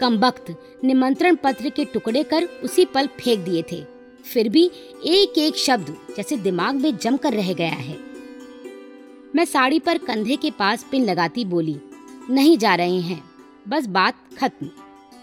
कम 0.00 0.18
वक्त 0.18 0.54
निमंत्रण 0.84 1.36
पत्र 1.36 1.70
के 1.70 1.84
टुकड़े 1.84 2.22
कर 2.22 2.44
उसी 2.64 2.84
पल 2.84 3.06
फेंक 3.18 3.40
दिए 3.40 3.62
थे। 3.72 3.82
फिर 4.24 4.48
भी 4.48 4.64
एक 5.06 5.38
एक 5.38 5.56
शब्द 5.56 5.96
जैसे 6.16 6.36
दिमाग 6.36 6.74
में 6.74 6.96
जमकर 6.96 7.32
रह 7.32 7.52
गया 7.52 7.72
है। 7.72 7.96
मैं 9.34 9.44
साड़ी 9.44 9.78
पर 9.78 9.98
कंधे 9.98 10.36
के 10.36 10.50
पास 10.50 10.86
पिन 10.90 11.04
लगाती 11.04 11.44
बोली, 11.44 11.76
नहीं 12.30 12.56
जा 12.58 12.74
रहे 12.74 13.00
हैं। 13.00 13.22
बस 13.68 13.86
बात 13.86 14.14
खत्म। 14.38 14.70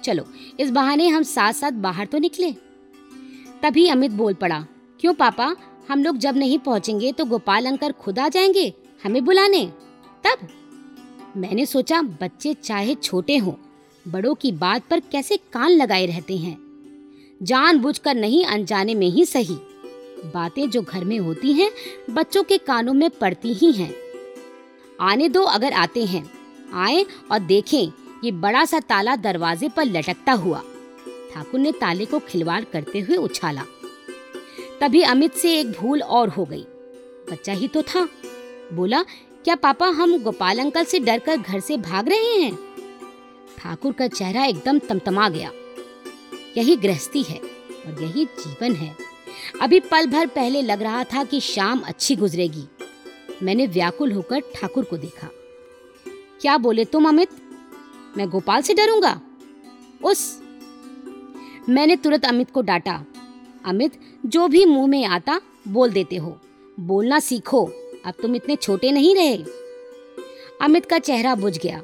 चलो, 0.03 0.23
इस 0.59 0.71
बहाने 0.71 1.07
हम 1.07 1.23
साथ 1.23 1.53
साथ 1.53 1.71
बाहर 1.71 2.05
तो 2.05 2.17
निकले? 2.17 2.51
तभी 3.63 3.87
अमित 3.89 4.11
बोल 4.11 4.33
पड़ा, 4.33 4.65
क्यों 4.99 5.13
पापा? 5.13 5.55
हम 5.89 6.03
लोग 6.03 6.17
जब 6.17 6.37
नहीं 6.37 6.59
पहुँचेंगे 6.59 7.11
तो 7.11 7.25
गोपाल 7.25 7.65
अंकर 7.65 7.91
खुद 7.91 8.19
आ 8.19 8.27
जाएँगे 8.29 8.73
हमें 9.03 9.25
बुलाने। 9.25 9.65
तब 10.23 10.47
मैंने 11.37 11.65
सोचा 11.65 12.01
बच्चे 12.01 12.53
चाहे 12.53 12.95
छोटे 12.95 13.37
हों, 13.37 13.53
बड़ों 14.07 14.35
की 14.35 14.51
बात 14.51 14.83
पर 14.89 14.99
कैसे 14.99 15.37
कान 15.37 15.71
लगाए 15.71 16.05
रहते 16.05 16.37
हैं। 16.37 16.57
जानबूझकर 17.43 18.15
नहीं 18.15 18.45
अनजाने 18.45 18.95
में 18.95 19.07
ही 19.07 19.25
सही। 19.25 19.57
बातें 20.25 20.69
जो 20.69 20.81
घर 20.81 21.03
में 21.03 21.19
होती 21.19 21.53
हैं, 21.53 21.71
बच्चों 22.09 22.43
के 22.43 22.57
कानों 22.57 22.93
में 22.93 23.09
पड़ती 23.09 23.53
ही 23.53 23.71
हैं। 23.71 23.93
आने 25.01 25.29
दो 25.29 25.43
अगर 25.43 25.73
आते 25.73 26.05
हैं। 26.05 26.29
आए 26.73 27.05
और 27.31 27.39
देखें, 27.39 27.91
ये 28.23 28.31
बड़ा 28.31 28.65
सा 28.65 28.79
ताला 28.79 29.15
दरवाजे 29.15 29.69
पर 29.69 29.85
लटकता 29.85 30.31
हुआ। 30.31 30.63
ठाकुर 31.33 31.59
ने 31.59 31.71
ताले 31.71 32.05
को 32.05 32.19
खिलवाड़ 32.19 32.63
करते 32.63 32.99
हुए 32.99 33.17
उछाला। 33.17 33.63
तभी 34.81 35.01
अमित 35.01 35.33
से 35.33 35.59
एक 35.59 35.71
भूल 35.71 36.01
और 36.01 36.29
हो 36.29 36.45
गई। 36.45 36.65
बच्चा 37.31 37.53
ही 37.53 37.67
तो 37.67 37.81
था। 37.81 38.09
बोला, 38.73 39.03
क्या 39.43 39.55
पापा, 39.55 39.87
हम 39.87 40.23
गोपाल 40.23 40.59
अंकल 40.59 40.83
से 40.83 40.99
डरकर 40.99 41.37
घर 41.37 41.59
से 41.59 41.77
भाग 41.77 42.09
रहे 42.09 42.41
हैं? 42.41 42.59
ठाकुर 43.57 43.93
का 43.93 44.07
चेहरा 44.07 44.45
एकदम 44.45 44.79
तमतमा 44.79 45.29
गया। 45.29 45.51
यही 46.57 46.75
गृहस्थी 46.75 47.23
है 47.23 47.37
और 47.87 48.03
यही 48.03 48.25
जीवन 48.25 48.75
है। 48.75 48.95
अभी 49.61 49.79
पल 49.79 50.05
भर 50.05 50.27
पहले 50.27 50.61
लग 50.61 50.81
रहा 50.81 51.03
था 51.03 51.23
कि 51.23 51.39
शाम 51.39 51.79
अच्छी 51.79 52.15
गुजरेगी। 52.15 52.63
मैंने 53.43 53.67
व्याकुल 53.67 54.11
होकर 54.11 54.39
ठाकुर 54.39 54.83
को 54.83 54.97
देखा। 54.97 55.27
क्या 56.41 56.57
बोले 56.57 56.85
तुम, 56.85 57.09
अमित? 57.09 57.29
मैं 58.17 58.29
गोपाल 58.29 58.61
से 58.61 58.73
डरूँगा? 58.73 59.21
उस। 60.03 60.43
मैंने 61.69 61.95
तुरंत 61.95 62.25
अमित 62.25 62.51
को 62.51 62.61
डांटा। 62.61 63.05
अमित, 63.67 63.91
जो 64.25 64.47
भी 64.47 64.65
मुँह 64.65 64.87
में 64.87 65.05
आता, 65.05 65.41
बोल 65.67 65.91
देते 65.91 66.15
हो। 66.15 66.39
बोलना 66.79 67.19
सीखो, 67.19 67.71
अब 68.05 68.13
तुम 68.21 68.35
इतने 68.35 68.55
छोटे 68.55 68.91
नहीं 68.91 69.15
रहे। 69.15 69.37
अमित 70.61 70.85
का 70.85 70.99
चेहरा 70.99 71.35
बुझ 71.35 71.57
गया। 71.57 71.83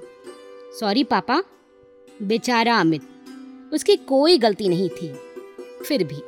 सॉरी 0.79 1.03
पापा। 1.03 1.43
बेचारा 2.21 2.79
अमित, 2.79 3.01
उसकी 3.73 3.95
कोई 3.95 4.37
गलती 4.37 4.69
नहीं 4.69 4.89
थी। 4.89 5.13
फिर 5.85 6.03
भी। 6.03 6.21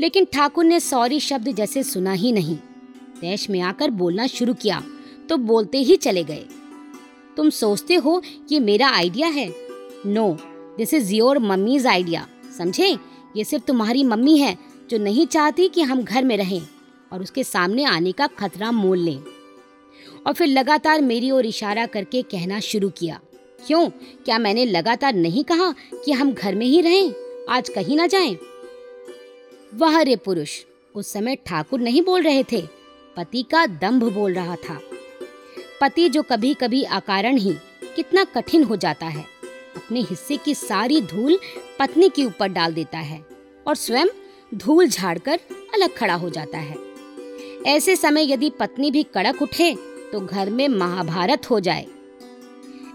लेकिन 0.00 0.24
ठाकुर 0.24 0.64
ने 0.64 0.80
सॉरी 0.80 1.20
शब्द 1.20 1.48
जैसे 1.48 1.82
सुना 1.82 2.12
ही 2.12 2.32
नहीं। 2.32 2.56
देश 3.20 3.50
में 3.50 3.60
आकर 3.60 3.90
बोलना 3.90 4.26
शुरू 4.26 4.54
किया 4.54 4.82
तो 5.28 5.36
बोलते 5.36 5.78
ही 5.78 5.96
चले 5.96 6.24
गए। 6.24 6.44
तुम 7.36 7.50
सोचते 7.50 7.94
हो, 7.94 8.22
ये 8.52 8.60
मेरा 8.60 8.88
आइडिया 8.88 9.28
है? 9.28 9.54
No 10.06 10.36
this 10.76 10.94
is 10.94 11.14
your 11.14 11.38
mummy's 11.38 11.86
idea 11.86 12.28
समझे? 12.58 12.98
ये 13.36 13.44
सिर्फ़ 13.44 13.64
तुम्हारी 13.64 14.04
मम्मी 14.04 14.36
है, 14.38 14.56
जो 14.90 14.98
नहीं 14.98 15.26
चाहती 15.26 15.68
कि 15.68 15.82
हम 15.82 16.02
घर 16.02 16.24
में 16.24 16.36
रहें, 16.36 16.60
और 17.12 17.22
उसके 17.22 17.44
सामने 17.44 17.84
आने 17.84 18.12
का 18.12 18.26
खतरा 18.26 18.70
मोल 18.72 18.98
लें। 18.98 19.22
और 20.26 20.32
फिर 20.32 20.48
लगातार 20.48 21.02
मेरी 21.02 21.30
ओर 21.30 21.46
इशारा 21.46 21.86
करके 21.86 22.22
कहना 22.22 22.60
शुरू 22.60 22.88
किया, 22.90 23.20
क्यों? 23.66 23.88
क्या 24.24 24.38
मैंने 24.38 24.64
लगातार 24.64 25.14
नहीं 25.14 25.44
कहा 25.44 25.74
कि 26.04 26.12
हम 26.12 26.32
घर 26.32 26.54
में 26.54 26.66
ही 26.66 26.80
रहें? 26.80 27.12
आज 27.50 27.68
कहीं 27.68 27.96
ना 27.96 28.06
जाएँ? 28.06 28.36
वह 29.74 30.00
रे 30.00 30.16
पुरुष, 30.16 30.58
उस 30.94 31.12
समय 31.12 31.36
ठाकुर 31.36 31.80
नहीं 31.80 32.02
बोल 32.02 32.22
रहे 32.22 32.42
थे, 32.42 32.62
पति 33.16 33.42
का 33.42 33.66
दंभ 33.66 34.04
बोल 34.04 34.34
रहा 34.34 34.56
था। 34.56 34.80
पति 35.80 36.08
जो 36.08 36.22
कभी 36.22 36.54
कभी 36.54 36.82
अकारण 36.82 37.36
ही 37.36 37.54
कितना 37.96 38.24
कठिन 38.24 38.64
हो 38.64 38.76
जाता 38.76 39.06
है। 39.06 39.35
अपने 39.76 40.00
हिस्से 40.00 40.36
की 40.36 40.54
सारी 40.54 41.00
धूल 41.02 41.38
पत्नी 41.78 42.08
के 42.08 42.24
ऊपर 42.24 42.48
डाल 42.48 42.74
देता 42.74 42.98
है 42.98 43.24
और 43.66 43.74
स्वयं 43.74 44.06
धूल 44.54 44.88
झाड़कर 44.88 45.38
अलग 45.74 45.96
खड़ा 45.96 46.14
हो 46.14 46.30
जाता 46.30 46.58
है। 46.58 46.76
ऐसे 47.66 47.96
समय 47.96 48.32
यदि 48.32 48.50
पत्नी 48.50 48.90
भी 48.90 49.02
कड़क 49.02 49.42
उठे 49.42 49.74
तो 50.12 50.20
घर 50.20 50.50
में 50.50 50.68
महाभारत 50.68 51.50
हो 51.50 51.60
जाए। 51.60 51.86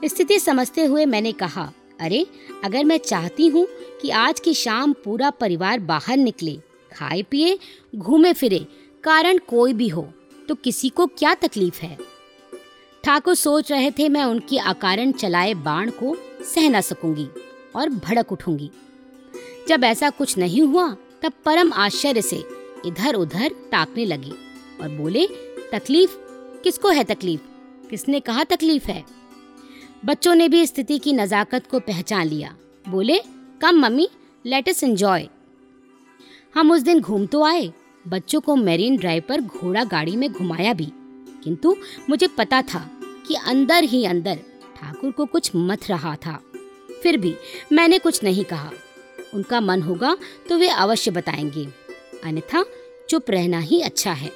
स्थिति 0.05 0.39
समझते 0.39 0.83
हुए 0.85 1.05
मैंने 1.05 1.31
कहा, 1.31 1.71
अरे, 1.99 2.25
अगर 2.63 2.83
मैं 2.83 2.97
चाहती 2.97 3.47
हूँ 3.47 3.67
कि 4.01 4.09
आज 4.09 4.39
की 4.39 4.53
शाम 4.53 4.93
पूरा 4.93 5.29
परिवार 5.29 5.79
बाहर 5.79 6.17
निकले, 6.17 6.57
खाए 6.93 7.21
पिए, 7.21 7.57
घूमे 7.95 8.33
फिरे, 8.33 8.65
कारण 9.03 9.37
कोई 9.37 9.73
भी 9.73 9.87
हो 9.87 10.07
तो 10.49 10.55
किसी 10.55 10.89
को 10.89 11.05
क्या 11.07 11.33
तकलीफ़ 11.33 11.81
है? 11.81 11.97
ठाकुर 13.03 13.35
सोच 13.35 13.71
रहे 13.71 13.91
थे 13.91 14.09
मैं 14.09 14.23
उनकी 14.23 14.57
अकारण 14.57 15.11
चलाए 15.11 15.53
बाण 15.53 15.89
को 15.89 16.15
सह 16.43 16.69
न 16.69 16.81
सकूँगी 16.81 17.27
और 17.75 17.89
भड़क 17.89 18.31
उठूँगी। 18.31 18.71
जब 19.67 19.83
ऐसा 19.83 20.09
कुछ 20.09 20.37
नहीं 20.37 20.61
हुआ, 20.61 20.95
तब 21.21 21.33
परम 21.45 21.73
आश्चर्य 21.73 22.21
से 22.21 22.43
इधर 22.85 23.15
उधर 23.15 23.49
ताकने 23.71 24.05
लगे 24.05 24.31
और 24.81 24.89
बोले, 24.89 25.27
तकलीफ़? 25.71 26.17
किसको 26.63 26.89
है 26.89 27.03
तकलीफ़? 27.03 27.41
किसने 27.89 28.19
कहा 28.19 28.43
तकलीफ़ 28.43 28.85
है? 28.85 29.05
बच्चों 30.05 30.35
ने 30.35 30.49
भी 30.49 30.67
स्थिति 30.67 30.99
की 30.99 31.13
नज़ाकत 31.13 31.67
को 31.71 31.79
पहचान 31.79 32.27
लिया। 32.27 32.55
बोले, 32.89 33.17
come, 33.61 33.85
mummy 33.85 34.09
let 34.45 34.69
us 34.69 34.83
enjoy 34.83 35.27
हम 36.55 36.71
उस 36.71 36.81
दिन 36.81 36.99
घूम 36.99 37.25
तो 37.25 37.43
आए, 37.43 37.73
बच्चों 38.07 38.41
को 38.41 38.55
मेरीन 38.55 38.97
ड्राइव 38.97 39.23
पर 39.29 39.41
घोड़ा 39.41 39.83
गाड़ी 39.83 40.15
में 40.15 40.31
घुमाया 40.31 40.73
भी। 40.73 40.91
किंतु 41.43 41.75
मुझे 42.09 42.27
पता 42.27 42.61
था 42.61 42.89
कि 43.27 43.35
अंदर 43.35 43.83
ही 43.83 44.05
अंदर 44.05 44.39
ठाकुर 44.81 45.11
को 45.11 45.25
कुछ 45.25 45.51
मथ 45.55 45.89
रहा 45.89 46.15
था। 46.15 46.43
फिर 47.03 47.17
भी 47.17 47.35
मैंने 47.71 47.99
कुछ 47.99 48.23
नहीं 48.23 48.45
कहा। 48.45 48.71
उनका 49.33 49.61
मन 49.61 49.81
होगा 49.81 50.17
तो 50.49 50.57
वे 50.57 50.67
अवश्य 50.67 51.11
बताएँगे। 51.11 51.67
अन्यथा 52.23 52.65
चुप 53.09 53.29
रहना 53.29 53.59
ही 53.59 53.81
अच्छा 53.81 54.11
है। 54.11 54.31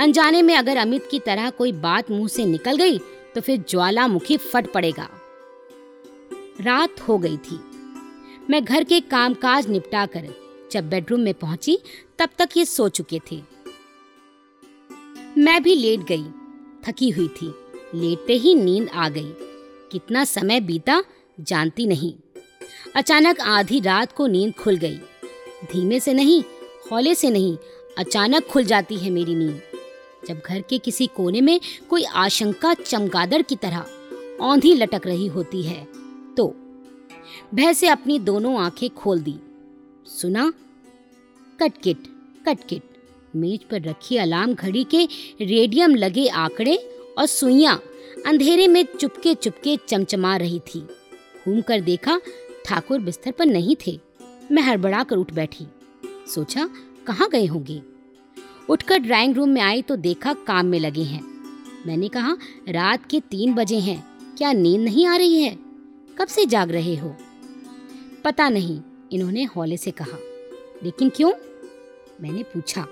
अनजाने 0.00 0.42
में 0.42 0.56
अगर 0.56 0.76
अमित 0.76 1.08
की 1.10 1.18
तरह 1.18 1.50
कोई 1.50 1.72
बात 1.72 2.10
मुँह 2.10 2.28
से 2.28 2.44
निकल 2.44 2.76
गई 2.76 2.98
तो 3.34 3.40
फिर 3.40 3.64
ज्वालामुखी 3.68 4.36
फट 4.36 4.72
पड़ेगा। 4.72 5.08
रात 6.60 7.00
हो 7.00 7.18
गई 7.18 7.36
थी। 7.36 7.60
मैं 8.50 8.64
घर 8.64 8.84
के 8.84 9.00
कामकाज 9.00 9.68
निपटा 9.68 10.06
कर 10.06 10.28
जब 10.72 10.88
बेडरूम 10.90 11.20
में 11.20 11.34
पहुँची, 11.34 11.78
तब 12.18 12.28
तक 12.38 12.48
ये 12.56 12.64
सो 12.64 12.88
चुके 12.88 13.20
थे। 13.32 13.42
मैं 15.38 15.62
भी 15.62 15.74
लेट 15.74 16.00
गई, 16.00 16.24
थकी 16.84 17.10
हुई 17.10 17.28
थी। 17.28 17.54
लेटते 17.94 18.32
ही 18.32 18.54
नींद 18.54 18.88
आ 18.88 19.08
गई। 19.08 19.32
कितना 19.92 20.24
समय 20.24 20.60
बीता, 20.60 21.02
जानती 21.40 21.86
नहीं। 21.86 22.12
अचानक 22.96 23.40
आधी 23.40 23.80
रात 23.80 24.12
को 24.12 24.26
नींद 24.26 24.52
खुल 24.54 24.76
गई। 24.76 24.96
धीमे 25.64 26.00
से 26.00 26.12
नहीं, 26.12 26.42
हौले 26.92 27.14
से 27.14 27.30
नहीं, 27.30 27.56
अचानक 27.98 28.46
खुल 28.46 28.64
जाती 28.64 28.96
है 28.96 29.10
मेरी 29.10 29.34
नींद। 29.34 29.60
जब 30.28 30.40
घर 30.46 30.60
के 30.60 30.78
किसी 30.78 31.06
कोने 31.06 31.40
में 31.40 31.60
कोई 31.90 32.04
आशंका, 32.04 32.74
चमगादड़ 32.74 33.42
की 33.42 33.56
तरह 33.56 33.86
औंधी 34.40 34.74
लटक 34.74 35.06
रही 35.06 35.26
होती 35.26 35.62
है 35.62 35.86
तो 36.36 36.46
भय 37.54 37.74
से 37.74 37.88
अपनी 37.88 38.18
दोनों 38.18 38.56
आँखें 38.58 38.88
खोल 38.90 39.20
दी। 39.20 39.34
सुना? 40.06 40.52
कटकिट 41.60 42.06
कटकिट। 42.46 42.82
मेज 43.36 43.64
पर 43.64 43.82
रखी 43.82 44.16
अलार्म 44.16 44.54
घड़ी 44.54 44.84
के 44.84 45.04
रेडियम 45.40 45.94
लगे 45.94 46.26
आंकड़े 46.28 46.76
और 47.18 47.26
सुइयाँ 47.26 47.82
अंधेरे 48.26 48.68
में 48.68 48.84
चुपके 49.00 49.34
चुपके 49.34 49.78
चमचमा 49.88 50.36
रही 50.36 50.58
थी। 50.58 50.80
घूम 51.44 51.60
कर 51.60 51.80
देखा 51.80 52.20
ठाकुर 52.64 53.00
बिस्तर 53.00 53.30
पर 53.30 53.46
नहीं 53.46 53.76
थे। 53.86 54.00
मैं 54.52 54.62
हड़बड़ा 54.62 55.02
कर 55.04 55.16
उठ 55.16 55.32
बैठी। 55.32 55.66
सोचा, 56.34 56.70
कहाँ 57.06 57.28
गए 57.28 57.46
होंगे? 57.46 57.82
उठकर 58.68 58.98
ड्राइंग 58.98 59.34
रूम 59.34 59.48
में 59.48 59.62
आई 59.62 59.82
तो 59.82 59.96
देखा 59.96 60.32
काम 60.32 60.66
में 60.66 60.80
लगे 60.80 61.02
हैं। 61.02 61.22
मैंने 61.86 62.08
कहा, 62.08 62.36
रात 62.68 63.06
के 63.10 63.20
तीन 63.20 63.54
बजे 63.54 63.78
हैं। 63.78 64.10
क्या 64.38 64.52
नींद 64.52 64.80
नहीं 64.80 65.06
आ 65.06 65.16
रही 65.16 65.42
है? 65.42 65.58
कब 66.18 66.26
से 66.28 66.46
जाग 66.46 66.70
रहे 66.70 66.96
हो? 66.96 67.16
पता 68.24 68.48
नहीं, 68.48 68.80
इन्होंने 69.12 69.44
हौले 69.44 69.76
से 69.76 69.90
कहा। 69.90 70.18
लेकिन 70.84 71.08
क्यों? 71.08 71.32
मैंने 72.20 72.42
पूछा, 72.42 72.86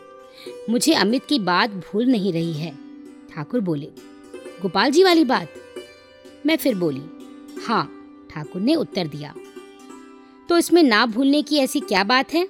मुझे 0.71 0.93
अमित 0.93 1.25
की 1.29 1.39
बात 1.39 1.71
भूल 1.71 2.07
नहीं 2.07 2.33
रही 2.33 2.53
है। 2.53 2.88
ठाकुर 3.29 3.61
बोले, 3.61 3.87
गोपाल 4.63 4.91
जी 4.91 5.05
वाली 5.05 5.25
बात? 5.25 5.49
मैं 6.47 6.57
फिर 6.57 6.75
बोली 6.75 7.03
हाँ 7.67 7.85
ठाकुर 8.31 8.63
ने 8.63 8.75
उत्तर 8.75 9.07
दिया। 9.07 9.35
तो 10.49 10.59
इसमें 10.59 10.83
ना 10.83 11.05
भूलने 11.07 11.43
की 11.43 11.57
ऐसी 11.57 11.81
क्या 11.81 12.05
बात 12.05 12.33
है? 12.35 12.49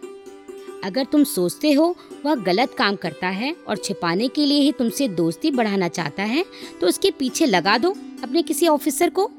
अगर 0.85 1.05
तुम 1.05 1.25
सोचते 1.25 1.73
हो 1.73 1.95
वह 2.25 2.35
गलत 2.37 2.75
काम 2.75 2.97
करता 2.97 3.29
है 3.29 3.55
और 3.69 3.77
छिपाने 3.77 4.29
के 4.29 4.45
लिए 4.47 4.61
ही 4.61 4.73
तुमसे 4.73 5.09
दोस्ती 5.11 5.51
बढ़ाना 5.51 5.89
चाहता 5.89 6.23
है 6.25 6.45
तो 6.81 6.87
उसके 6.87 7.11
पीछे 7.11 7.47
लगा 7.47 7.77
दो 7.79 7.91
अपने 8.23 8.43
किसी 8.43 8.69
ऑफिसर 8.69 9.11
को। 9.11 9.31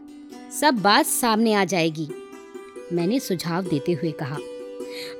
सब 0.51 0.79
बात 0.81 1.05
सामने 1.05 1.53
आ 1.53 1.63
जाएगी, 1.65 2.07
मैंने 2.93 3.19
सुझाव 3.19 3.63
देते 3.63 3.93
हुए 3.93 4.11
कहा। 4.13 4.37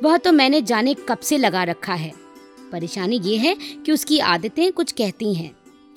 वह 0.04 0.18
तो 0.18 0.32
मैंने 0.32 0.62
जाने 0.62 0.94
कब 1.10 1.20
से 1.20 1.38
लगा 1.38 1.64
रखा 1.64 1.94
है। 1.94 2.12
परेशानी 2.72 3.20
ये 3.20 3.38
है 3.38 3.56
कि 3.86 3.92
उसकी 3.92 4.20
आदतें 4.20 4.72
कुछ 4.72 4.92
कहती 4.92 5.34
हैं। 5.34 5.52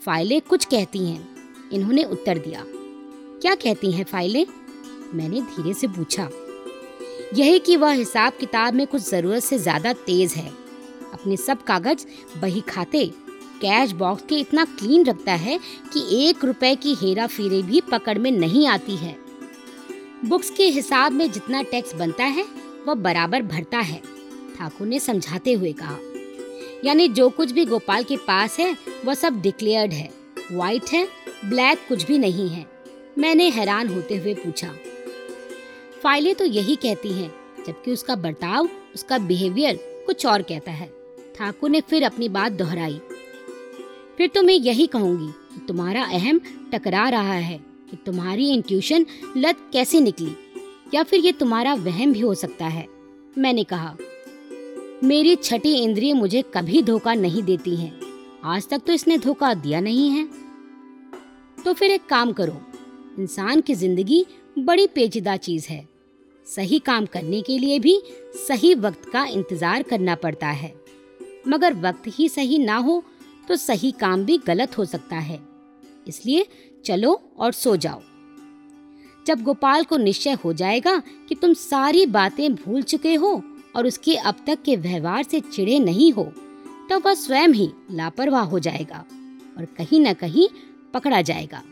फाइलें 0.07 0.41
कुछ 0.41 0.65
कहती 0.65 0.99
हैं। 0.99 1.71
इन्होंने 1.73 2.05
उत्तर 2.05 2.39
दिया। 2.39 2.65
क्या 3.43 3.55
कहती 3.55 3.93
हैं 3.93 4.05
फाइलें? 4.05 4.47
मैंने 5.15 5.41
धीरे 5.41 5.75
से 5.75 5.87
पूछा। 5.87 6.29
यही 7.35 7.59
कि 7.59 7.77
वह 7.77 7.93
हिसाब 7.93 8.33
किताब 8.33 8.75
में 8.75 8.87
कुछ 8.87 9.03
ज़रूरत 9.03 9.43
से 9.43 9.59
ज़्यादा 9.59 9.93
तेज 9.93 10.33
है। 10.33 10.49
अपने 11.13 11.37
सब 11.37 11.63
कागज़ 11.63 12.07
बही 12.41 12.61
खाते 12.61 13.07
कैश 13.61 13.93
बॉक्स 13.93 14.25
के 14.29 14.35
इतना 14.35 14.65
क्लीन 14.65 15.05
रखता 15.05 15.33
है 15.33 15.59
कि 15.93 16.29
एक 16.29 16.45
रुपए 16.45 16.75
की 16.75 16.95
हेरा 16.95 17.27
फेरी 17.27 17.63
भी 17.63 17.81
पकड़ 17.81 18.19
में 18.19 18.31
नहीं 18.31 18.67
आती 18.67 18.97
है। 18.97 19.17
बुक्स 20.25 20.51
के 20.51 20.65
हिसाब 20.65 21.13
में 21.13 21.31
जितना 21.33 21.63
टैक्स 21.63 21.95
बनता 21.95 22.25
है, 22.25 22.45
वह 22.89 22.95
बराबर 22.95 23.43
भरता 23.43 23.79
है, 23.79 24.03
ठाकुर 24.59 24.87
ने 24.87 24.99
समझाते 24.99 25.53
हुए 25.53 25.73
कहा। 25.73 25.99
यानी 26.85 27.09
जो 27.09 27.29
कुछ 27.29 27.51
भी 27.53 27.65
गोपाल 27.65 28.05
के 28.05 28.17
पास 28.17 28.59
है, 28.59 28.77
वह 29.05 29.15
सब 29.15 29.41
डिक्लेयर्ड 29.43 29.93
है। 29.93 30.09
व्हाइट 30.53 30.89
है 30.93 31.07
ब्लैक 31.45 31.87
कुछ 31.89 32.07
भी 32.07 32.19
नहीं 32.19 32.49
है। 32.49 32.67
मैंने 33.19 33.49
हैरान 33.51 33.89
होते 33.89 34.17
हुए 34.17 34.35
पूछा। 34.35 34.73
फाइलें 36.03 36.35
तो 36.35 36.45
यही 36.45 36.77
कहती 36.77 37.13
हैं, 37.13 37.31
जबकि 37.67 37.93
उसका 37.93 38.17
बर्ताव, 38.17 38.69
उसका 38.95 39.19
बिहेवियर 39.19 39.79
कुछ 40.07 40.27
और 40.27 40.43
कहता 40.43 40.71
है। 40.71 40.91
ठाकुर 41.37 41.71
ने 41.71 41.81
फिर 41.81 42.05
अपनी 42.05 42.29
बात 42.29 42.53
दोहराई। 42.53 43.01
फिर 44.19 44.29
तो 44.29 44.43
मैं 44.43 44.55
यही 44.55 44.87
कहूँगी 44.87 45.27
कि 45.27 45.67
तुम्हारा 45.69 46.05
अहम 46.05 46.41
टकरा 46.73 47.09
रहा 47.09 47.35
है 47.35 47.59
कि 47.91 47.97
तुम्हारी 48.07 48.51
इंट्यूशन 48.51 49.07
लत 49.37 49.59
कैसे 49.73 50.01
निकली, 50.01 50.35
या 50.95 51.03
फिर 51.03 51.21
ये 51.21 51.33
तुम्हारा 51.33 51.75
वहम 51.75 52.13
भी 52.13 52.21
हो 52.21 52.35
सकता 52.35 52.67
है। 52.67 52.87
मैंने 53.39 53.65
कहा 53.65 53.97
मेरी 55.03 55.35
छठी 55.37 55.73
इंद्रिय 55.75 56.13
मुझे 56.15 56.43
कभी 56.55 56.83
धोखा 56.83 57.13
नहीं 57.15 57.43
देती 57.43 57.75
हैं। 57.77 57.93
आज 58.45 58.69
तक 58.69 58.83
तो 58.87 58.93
इसने 58.93 59.17
धोखा 59.19 59.53
दिया 59.55 59.81
नहीं 59.81 60.09
है। 60.11 60.29
तो 61.59 61.73
फिर 61.73 61.91
एक 61.91 62.07
काम 62.07 62.33
करो, 62.33 62.61
इंसान 63.19 63.61
की 63.61 63.75
ज़िंदगी 63.75 64.25
बड़ी 64.59 64.87
पेचीदा 64.87 65.37
चीज़ 65.39 65.67
है। 65.69 65.87
सही 66.47 66.79
काम 66.79 67.07
करने 67.07 67.41
के 67.43 67.59
लिए 67.59 67.79
भी 67.79 68.01
सही 68.49 68.75
वक्त 68.77 69.11
का 69.13 69.25
इंतज़ार 69.27 69.83
करना 69.83 70.15
पड़ता 70.15 70.49
है। 70.49 70.75
मगर 71.49 71.75
वक्त 71.81 72.03
ही 72.09 72.29
सही 72.29 72.59
ना 72.59 72.77
हो 72.77 73.03
तो 73.49 73.57
सही 73.57 73.91
काम 74.01 74.25
भी 74.25 74.39
गलत 74.39 74.79
हो 74.79 74.85
सकता 74.85 75.17
है। 75.19 75.41
इसलिए 76.07 76.47
चलो 76.85 77.21
और 77.39 77.53
सो 77.53 77.77
जाओ। 77.77 78.03
जब 79.27 79.43
गोपाल 79.43 79.85
को 79.85 79.97
निश्चय 79.99 80.33
हो 80.45 80.53
जाएगा 80.53 80.97
कि 81.29 81.35
तुम 81.35 81.53
सारी 81.55 82.07
बातें 82.09 82.55
भूल 82.55 82.83
चुके 82.83 83.15
हो 83.15 83.41
और 83.75 83.87
उसके 83.87 84.17
अब 84.17 84.45
तक 84.47 84.63
के 84.63 84.77
व्यवहार 84.77 85.23
से 85.23 85.41
चिड़े 85.43 85.79
नहीं 85.79 86.13
हो 86.13 86.25
तो 86.91 86.99
वह 87.01 87.15
स्वयं 87.15 87.49
ही 87.49 87.71
लापरवाह 87.91 88.45
हो 88.45 88.59
जाएगा 88.59 89.05
और 89.59 89.65
कहीं 89.79 90.01
न 90.01 90.13
कहीं 90.15 90.49
पकड़ा 90.95 91.21
जाएगा। 91.23 91.63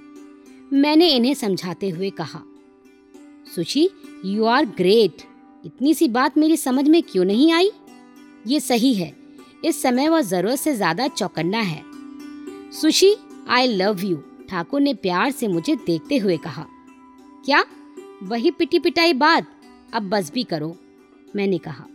मैंने 0.72 1.08
इन्हें 1.08 1.34
समझाते 1.34 1.88
हुए 1.88 2.10
कहा 2.10 2.42
सुशी 3.54 3.88
यू 4.24 4.44
आर 4.44 4.66
ग्रेट 4.66 5.22
इतनी 5.64 5.94
सी 5.94 6.08
बात 6.08 6.38
मेरी 6.38 6.56
समझ 6.56 6.88
में 6.88 7.02
क्यों 7.02 7.24
नहीं 7.24 7.52
आई? 7.52 7.70
ये 8.46 8.60
सही 8.60 8.92
है। 8.94 9.14
इस 9.64 9.82
समय 9.82 10.08
वह 10.08 10.20
ज़रूरत 10.22 10.58
से 10.58 10.74
ज़्यादा 10.74 11.08
चौकन्ना 11.08 11.60
है। 11.60 11.82
Sushi 12.72 13.14
I 13.48 13.66
love 13.66 14.04
you 14.04 14.16
Thakur 14.50 14.80
ने 14.80 14.94
प्यार 14.94 15.30
से 15.30 15.48
मुझे 15.48 15.74
देखते 15.76 16.16
हुए 16.16 16.36
कहा, 16.36 16.66
क्या? 17.44 17.64
वही 18.22 18.50
पिटी 18.50 18.78
पिटाई 18.78 19.12
बात? 19.14 19.46
अब 19.94 20.08
बस 20.10 20.30
भी 20.32 20.44
करो। 20.44 20.76
मैंने 21.36 21.58
कहा 21.58 21.86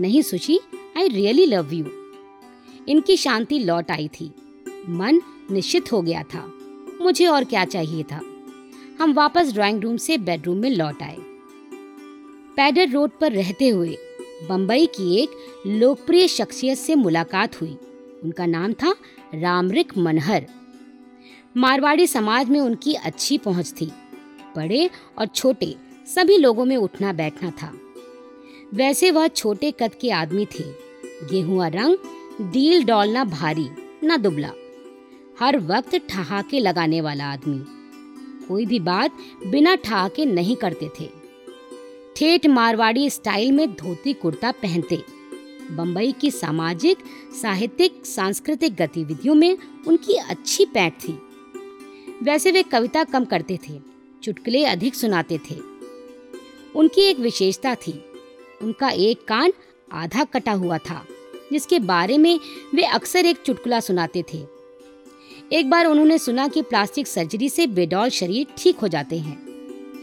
नहीं 0.00 0.22
Sushi 0.22 0.60
I 0.96 1.08
really 1.08 1.46
love 1.46 1.72
you 1.72 1.86
इनकी 2.88 3.16
शांति 3.16 3.58
लौट 3.58 3.90
आई 3.90 4.08
थी। 4.08 4.30
मन 4.88 5.20
निश्चित 5.50 5.92
हो 5.92 6.02
गया 6.02 6.22
था। 6.22 6.52
मुझे 7.00 7.26
और 7.26 7.44
क्या 7.44 7.64
चाहिए 7.64 8.02
था? 8.02 8.20
हम 9.00 9.12
वापस 9.12 9.52
ड्राइंग 9.52 9.82
रूम 9.82 9.96
से 9.96 10.18
बेडरूम 10.18 10.56
में 10.56 10.70
लौट 10.70 11.02
आए। 11.02 11.16
पैडर 12.56 12.90
रोड 12.90 13.10
पर 13.20 13.32
रहते 13.32 13.68
हुए 13.68 13.98
बम्बई 14.48 14.86
की 14.86 15.22
एक 15.22 15.30
लोकप्रिय 15.66 16.28
शख्सियत 16.28 16.78
से 16.78 16.94
मुलाकात 16.94 17.60
हुई। 17.60 17.76
उनका 18.24 18.46
नाम 18.46 18.72
था 18.72 18.96
रामरिक 19.34 19.98
मनहर। 19.98 20.46
मारवाड़ी 21.56 22.06
समाज 22.06 22.48
में 22.50 22.60
उनकी 22.60 22.94
अच्छी 22.94 23.38
पहुँच 23.38 23.74
थी। 23.80 23.86
बड़े 24.56 24.90
और 25.18 25.26
छोटे, 25.26 25.74
सभी 26.06 26.36
लोगों 26.38 26.64
में 26.64 26.76
उठना 26.76 27.12
बैठना 27.12 27.50
था। 27.50 27.72
वैसे 28.74 29.10
वह 29.10 29.28
छोटे 29.28 29.70
कद 29.70 29.94
के 30.00 30.10
आदमी 30.10 30.46
थे। 30.46 30.64
गेहुआ 31.30 31.68
रंग 31.68 31.96
डील 32.40 32.84
डॉल 32.84 33.08
ना 33.08 33.24
भारी, 33.24 33.68
न 34.04 34.16
दुबला। 34.16 34.52
हर 35.40 35.58
वक्त 35.58 35.96
ठहाके 36.08 36.60
लगाने 36.60 37.00
वाला 37.00 37.24
आदमी। 37.24 37.64
कोई 38.46 38.66
भी 38.66 38.78
बात 38.78 39.16
बिना 39.46 39.74
ठहाके 39.74 40.24
नहीं 40.24 40.56
करते 40.56 40.90
थे। 41.00 41.10
ठेठ 42.16 42.46
मारवाड़ी 42.46 43.10
स्टाइल 43.10 43.52
में 43.52 43.72
धोती 43.72 44.12
कुर्ता 44.12 44.50
पहनते। 44.50 45.02
बम्बई 45.70 46.12
की 46.12 46.30
सामाजिक, 46.30 46.98
साहित्यिक, 47.42 48.06
सांस्कृतिक 48.06 48.74
गतिविधियों 48.74 49.34
में 49.34 49.58
उनकी 49.86 50.14
अच्छी 50.14 50.64
पैठ 50.64 50.92
थी। 50.92 51.18
वैसे 52.22 52.50
वे 52.50 52.62
कविता 52.62 53.04
कम 53.04 53.24
करते 53.24 53.58
थे, 53.68 53.80
चुटकुले 54.22 54.64
अधिक 54.64 54.94
सुनाते 54.94 55.38
थे। 55.38 55.56
उनकी 56.76 57.00
एक 57.00 57.18
विशेषता 57.18 57.74
थी 57.74 58.04
उनका 58.62 58.88
एक 58.90 59.24
कान 59.28 59.52
आधा 59.92 60.24
कटा 60.24 60.52
हुआ 60.52 60.78
था, 60.80 61.02
जिसके 61.52 61.78
बारे 61.78 62.18
में 62.18 62.38
वे 62.74 62.84
अक्सर 62.84 63.26
एक 63.26 63.42
चुटकुला 63.42 63.80
सुनाते 63.80 64.24
थे। 64.32 64.44
एक 65.52 65.70
बार 65.70 65.86
उन्होंने 65.86 66.18
सुना 66.18 66.46
कि 66.48 66.62
प्लास्टिक 66.62 67.06
सर्जरी 67.06 67.48
से 67.48 67.66
बेडौल 67.66 68.08
शरीर 68.10 68.46
ठीक 68.58 68.78
हो 68.78 68.88
जाते 68.88 69.18
हैं। 69.18 69.36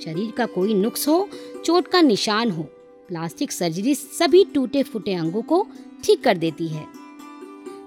शरीर 0.04 0.32
का 0.32 0.46
कोई 0.46 0.74
नुक्स 0.74 1.08
हो, 1.08 1.28
चोट 1.66 1.88
का 1.88 2.02
निशान 2.02 2.52
हो, 2.52 2.64
प्लास्टिक 3.10 3.52
सर्जरी 3.52 3.96
सभी 3.96 4.44
टूटे 4.46 4.84
फूटे 4.84 5.14
अंगों 5.14 5.42
को 5.42 5.66
ठीक 6.04 6.24
कर 6.24 6.38
देती 6.38 6.68
है। 6.68 6.86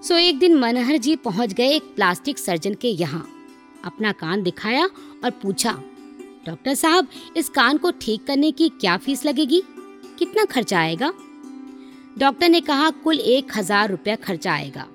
सो 0.03 0.17
एक 0.17 0.39
दिन 0.39 0.55
मनहर 0.55 0.97
जी 0.97 1.15
पहुँच 1.15 1.53
गए 1.53 1.67
एक 1.67 1.83
प्लास्टिक 1.95 2.39
सर्जन 2.39 2.73
के 2.73 2.87
यहाँ। 2.89 3.25
अपना 3.85 4.11
कान 4.11 4.43
दिखाया 4.43 4.85
और 5.23 5.29
पूछा, 5.33 5.71
डॉक्टर 6.45 6.73
साहब, 6.75 7.07
इस 7.37 7.49
कान 7.49 7.77
को 7.77 7.91
ठीक 7.91 8.25
करने 8.25 8.51
की 8.51 8.69
क्या 8.71 8.95
फ़ीस 8.97 9.25
लगेगी? 9.25 9.61
कितना 10.19 10.43
खर्चा 10.45 10.79
आएगा? 10.79 11.11
डॉक्टर 12.17 12.49
ने 12.49 12.61
कहा, 12.61 12.89
कुल 12.89 13.19
एक 13.19 13.57
हज़ार 13.57 13.89
रुपया 13.89 14.15
खर्चा 14.17 14.53
आएगा। 14.53 14.85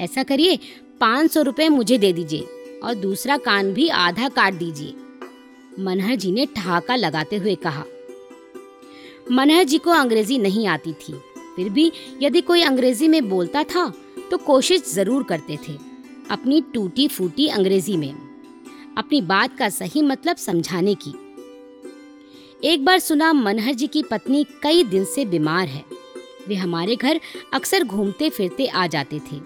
ऐसा 0.00 0.22
करिए, 0.22 0.58
पाँच 1.00 1.30
सौ 1.30 1.42
रुपये 1.42 1.68
मुझे 1.68 1.98
दे 1.98 2.12
दीजिए 2.12 2.80
और 2.84 2.94
दूसरा 2.96 3.36
कान 3.38 3.72
भी 3.72 3.88
आधा 3.88 4.28
काट 4.30 4.54
दीजिए। 4.54 4.94
मनहर 5.78 6.16
जी 6.16 6.32
ने 6.32 6.46
ठहाका 6.56 6.96
लगाते 6.96 7.36
हुए 7.36 7.54
कहा। 7.56 7.84
मनहर 9.30 9.64
जी 9.64 9.78
को 9.78 9.90
अंग्रेज़ी 9.92 10.38
नहीं 10.38 10.66
आती 10.68 10.92
थी। 10.94 11.12
फिर 11.56 11.68
भी 11.68 11.90
यदि 12.22 12.40
कोई 12.40 12.62
अंग्रेज़ी 12.62 13.08
में 13.08 13.28
बोलता 13.28 13.62
था 13.64 13.92
तो 14.30 14.36
कोशिश 14.38 14.82
ज़रूर 14.88 15.22
करते 15.22 15.58
थे, 15.58 15.76
अपनी 16.30 16.60
टूटी 16.74 17.08
फूटी 17.08 17.46
अंग्रेज़ी 17.48 17.96
में। 17.96 18.14
अपनी 18.98 19.20
बात 19.22 19.56
का 19.58 19.68
सही 19.70 20.02
मतलब 20.02 20.36
समझाने 20.38 20.94
की। 20.96 21.12
एक 22.64 22.84
बार 22.84 22.98
सुना 22.98 23.32
मनहर 23.32 23.74
जी 23.74 23.86
की 23.86 24.02
पत्नी 24.02 24.44
कई 24.62 24.82
दिन 24.84 25.04
से 25.04 25.24
बीमार 25.24 25.68
है। 25.68 25.84
वे 26.48 26.54
हमारे 26.54 26.96
घर 26.96 27.20
अक्सर 27.52 27.84
घूमते 27.84 28.28
फिरते 28.30 28.66
आ 28.66 28.86
जाते 28.86 29.18
थे। 29.20 29.36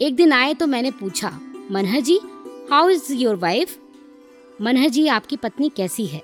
एक 0.00 0.14
दिन 0.16 0.32
आए 0.32 0.54
तो 0.54 0.66
मैंने 0.66 0.90
पूछा, 0.90 1.30
Manhar 1.70 2.00
ji 2.00 2.18
how 2.70 2.88
is 2.88 3.12
your 3.12 3.36
wife 3.36 3.76
Manhar 4.62 4.88
ji, 4.88 5.06
आपकी 5.06 5.36
पत्नी 5.36 5.68
कैसी 5.68 6.06
है? 6.06 6.22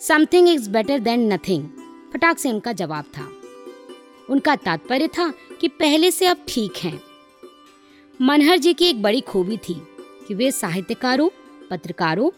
Something 0.00 0.48
is 0.48 0.68
better 0.70 0.98
than 0.98 1.32
nothing 1.32 1.68
फटाक 2.12 2.38
से 2.38 2.50
उनका 2.50 2.72
जवाब 2.72 3.04
था। 3.04 3.28
उनका 4.30 4.56
तात्पर्य 4.56 5.08
था 5.08 5.32
कि 5.60 5.68
पहले 5.68 6.10
से 6.10 6.26
अब 6.26 6.44
ठीक 6.48 6.76
हैं। 6.76 7.00
मनहर 8.20 8.58
जी 8.58 8.74
की 8.74 8.84
एक 8.84 9.02
बड़ी 9.02 9.20
खूबी 9.20 9.56
थी 9.56 9.76
कि 10.28 10.34
वे 10.34 10.50
साहित्यकारों, 10.50 11.28
पत्रकारों, 11.70 12.30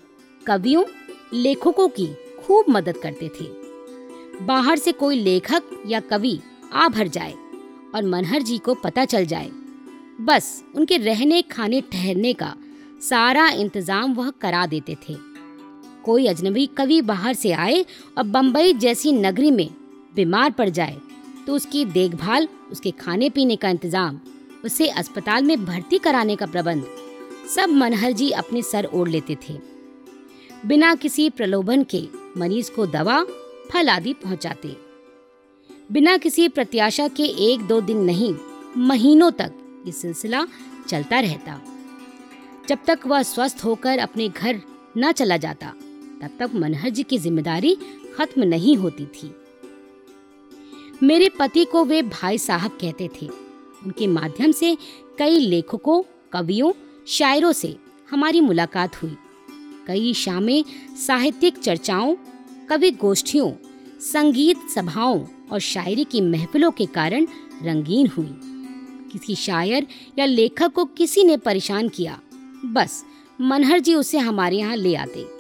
कवियों, 0.47 0.85
लेखकों 1.33 1.89
की 1.89 2.07
खूब 2.47 2.65
मदद 2.71 2.97
करते 2.97 3.29
थे। 3.31 3.45
बाहर 4.43 4.79
से 4.79 4.93
कोई 4.95 5.17
लेखक 5.19 5.71
या 5.87 6.01
कवि 6.03 6.39
आ 6.73 6.89
भर 6.89 7.09
जाए 7.09 7.35
और 7.95 8.05
मनहर 8.05 8.43
जी 8.43 8.59
को 8.59 8.75
पता 8.77 9.05
चल 9.05 9.27
जाए। 9.27 9.51
बस 10.21 10.63
उनके 10.75 10.97
रहने, 10.97 11.41
खाने, 11.43 11.81
ठहरने 11.83 12.33
का 12.33 12.55
सारा 13.03 13.49
इंतज़ाम 13.51 14.15
वह 14.15 14.31
करा 14.41 14.67
देते 14.67 14.97
थे। 15.09 15.17
कोई 16.05 16.27
अजनबी 16.27 16.67
कवि 16.77 17.01
बाहर 17.03 17.35
से 17.35 17.53
आए 17.53 17.85
और 18.19 18.25
बम्बई 18.25 18.73
जैसी 18.75 19.13
नगरी 19.15 19.51
में 19.51 19.69
बीमार 20.15 20.51
पड़ 20.51 20.69
जाए 20.71 20.97
तो 21.47 21.55
उसकी 21.55 21.85
देखभाल, 21.87 22.49
उसके 22.73 22.91
खाने 22.93 23.29
पीने 23.31 23.57
का 23.57 23.69
इंतज़ाम, 23.71 24.21
उसे 24.65 24.89
अस्पताल 24.91 25.45
में 25.45 25.65
भर्ती 25.65 25.99
कराने 25.99 26.37
का 26.37 26.47
प्रबंध, 26.47 26.85
सब 27.55 27.71
मनहर 27.73 28.13
जी 28.13 28.31
अपने 28.33 28.63
सर 28.63 28.89
ओढ़ 28.95 29.09
लेते 29.09 29.37
थे। 29.49 29.55
बिना 30.65 30.95
किसी 30.95 31.31
प्रलोभन 31.31 31.83
के 31.83 32.09
मरीज़ 32.37 32.71
को 32.71 32.87
दवा, 32.87 33.25
फल 33.71 33.89
आदि 33.89 34.13
पहुंचाते। 34.13 34.77
बिना 35.93 36.17
किसी 36.17 36.49
प्रत्याशा 36.49 37.09
के 37.09 37.23
एक 37.23 37.61
दो 37.61 37.81
दिन 37.81 37.97
नहीं, 37.97 38.35
महीनों 38.77 39.31
तक 39.31 39.53
ये 39.87 39.93
सिलसिला 39.93 40.47
चलता 40.89 41.21
रहता। 41.21 41.61
जब 42.69 42.79
तक 42.87 43.01
वह 43.07 43.23
स्वस्थ 43.23 43.65
होकर 43.65 43.99
अपने 43.99 44.29
घर 44.29 44.63
न 44.99 45.13
चला 45.13 45.37
जाता, 45.37 45.67
तब 46.23 46.31
तक 46.39 46.51
मनहर 46.55 46.91
जी 46.91 47.03
की 47.03 47.19
ज़िम्मेदारी 47.19 47.79
खत्म 48.17 48.43
नहीं 48.43 48.77
होती 48.77 49.07
थी। 49.07 49.35
मेरे 51.03 51.29
पति 51.29 51.65
को 51.65 51.85
वे 51.85 52.03
भाई 52.03 52.39
साहब 52.39 52.71
कहते 52.71 53.09
थे। 53.09 53.27
उनके 53.85 54.07
माध्यम 54.07 54.53
से 54.53 54.77
कई 55.19 55.39
लेखकों, 55.39 56.03
कवियों, 56.33 56.73
शायरों 57.07 57.53
से 57.53 57.77
हमारी 58.11 58.41
मुलाकात 58.41 59.03
हुई। 59.03 59.17
कई 59.87 60.13
शामें 60.15 60.65
साहित्यिक 61.07 61.59
चर्चाओं, 61.59 62.15
कवि 62.69 62.91
गोष्ठियों, 62.91 63.51
संगीत 64.01 64.69
सभाओं 64.75 65.25
और 65.53 65.61
शायरी 65.61 66.05
की 66.05 66.21
महफिलों 66.21 66.71
के 66.71 66.87
कारण 66.87 67.27
रंगीन 67.63 68.07
हुई। 68.07 68.39
किसी 69.13 69.35
शायर 69.35 69.87
या 70.19 70.25
लेखक 70.25 70.73
को 70.73 70.85
किसी 70.85 71.25
ने 71.25 71.37
परेशान 71.37 71.89
किया, 71.89 72.19
बस 72.65 73.05
मनहर 73.41 73.81
जी 73.81 73.95
उसे 73.95 74.19
हमारे 74.19 74.57
यहाँ 74.57 74.77
ले 74.77 74.95
आते। 74.95 75.36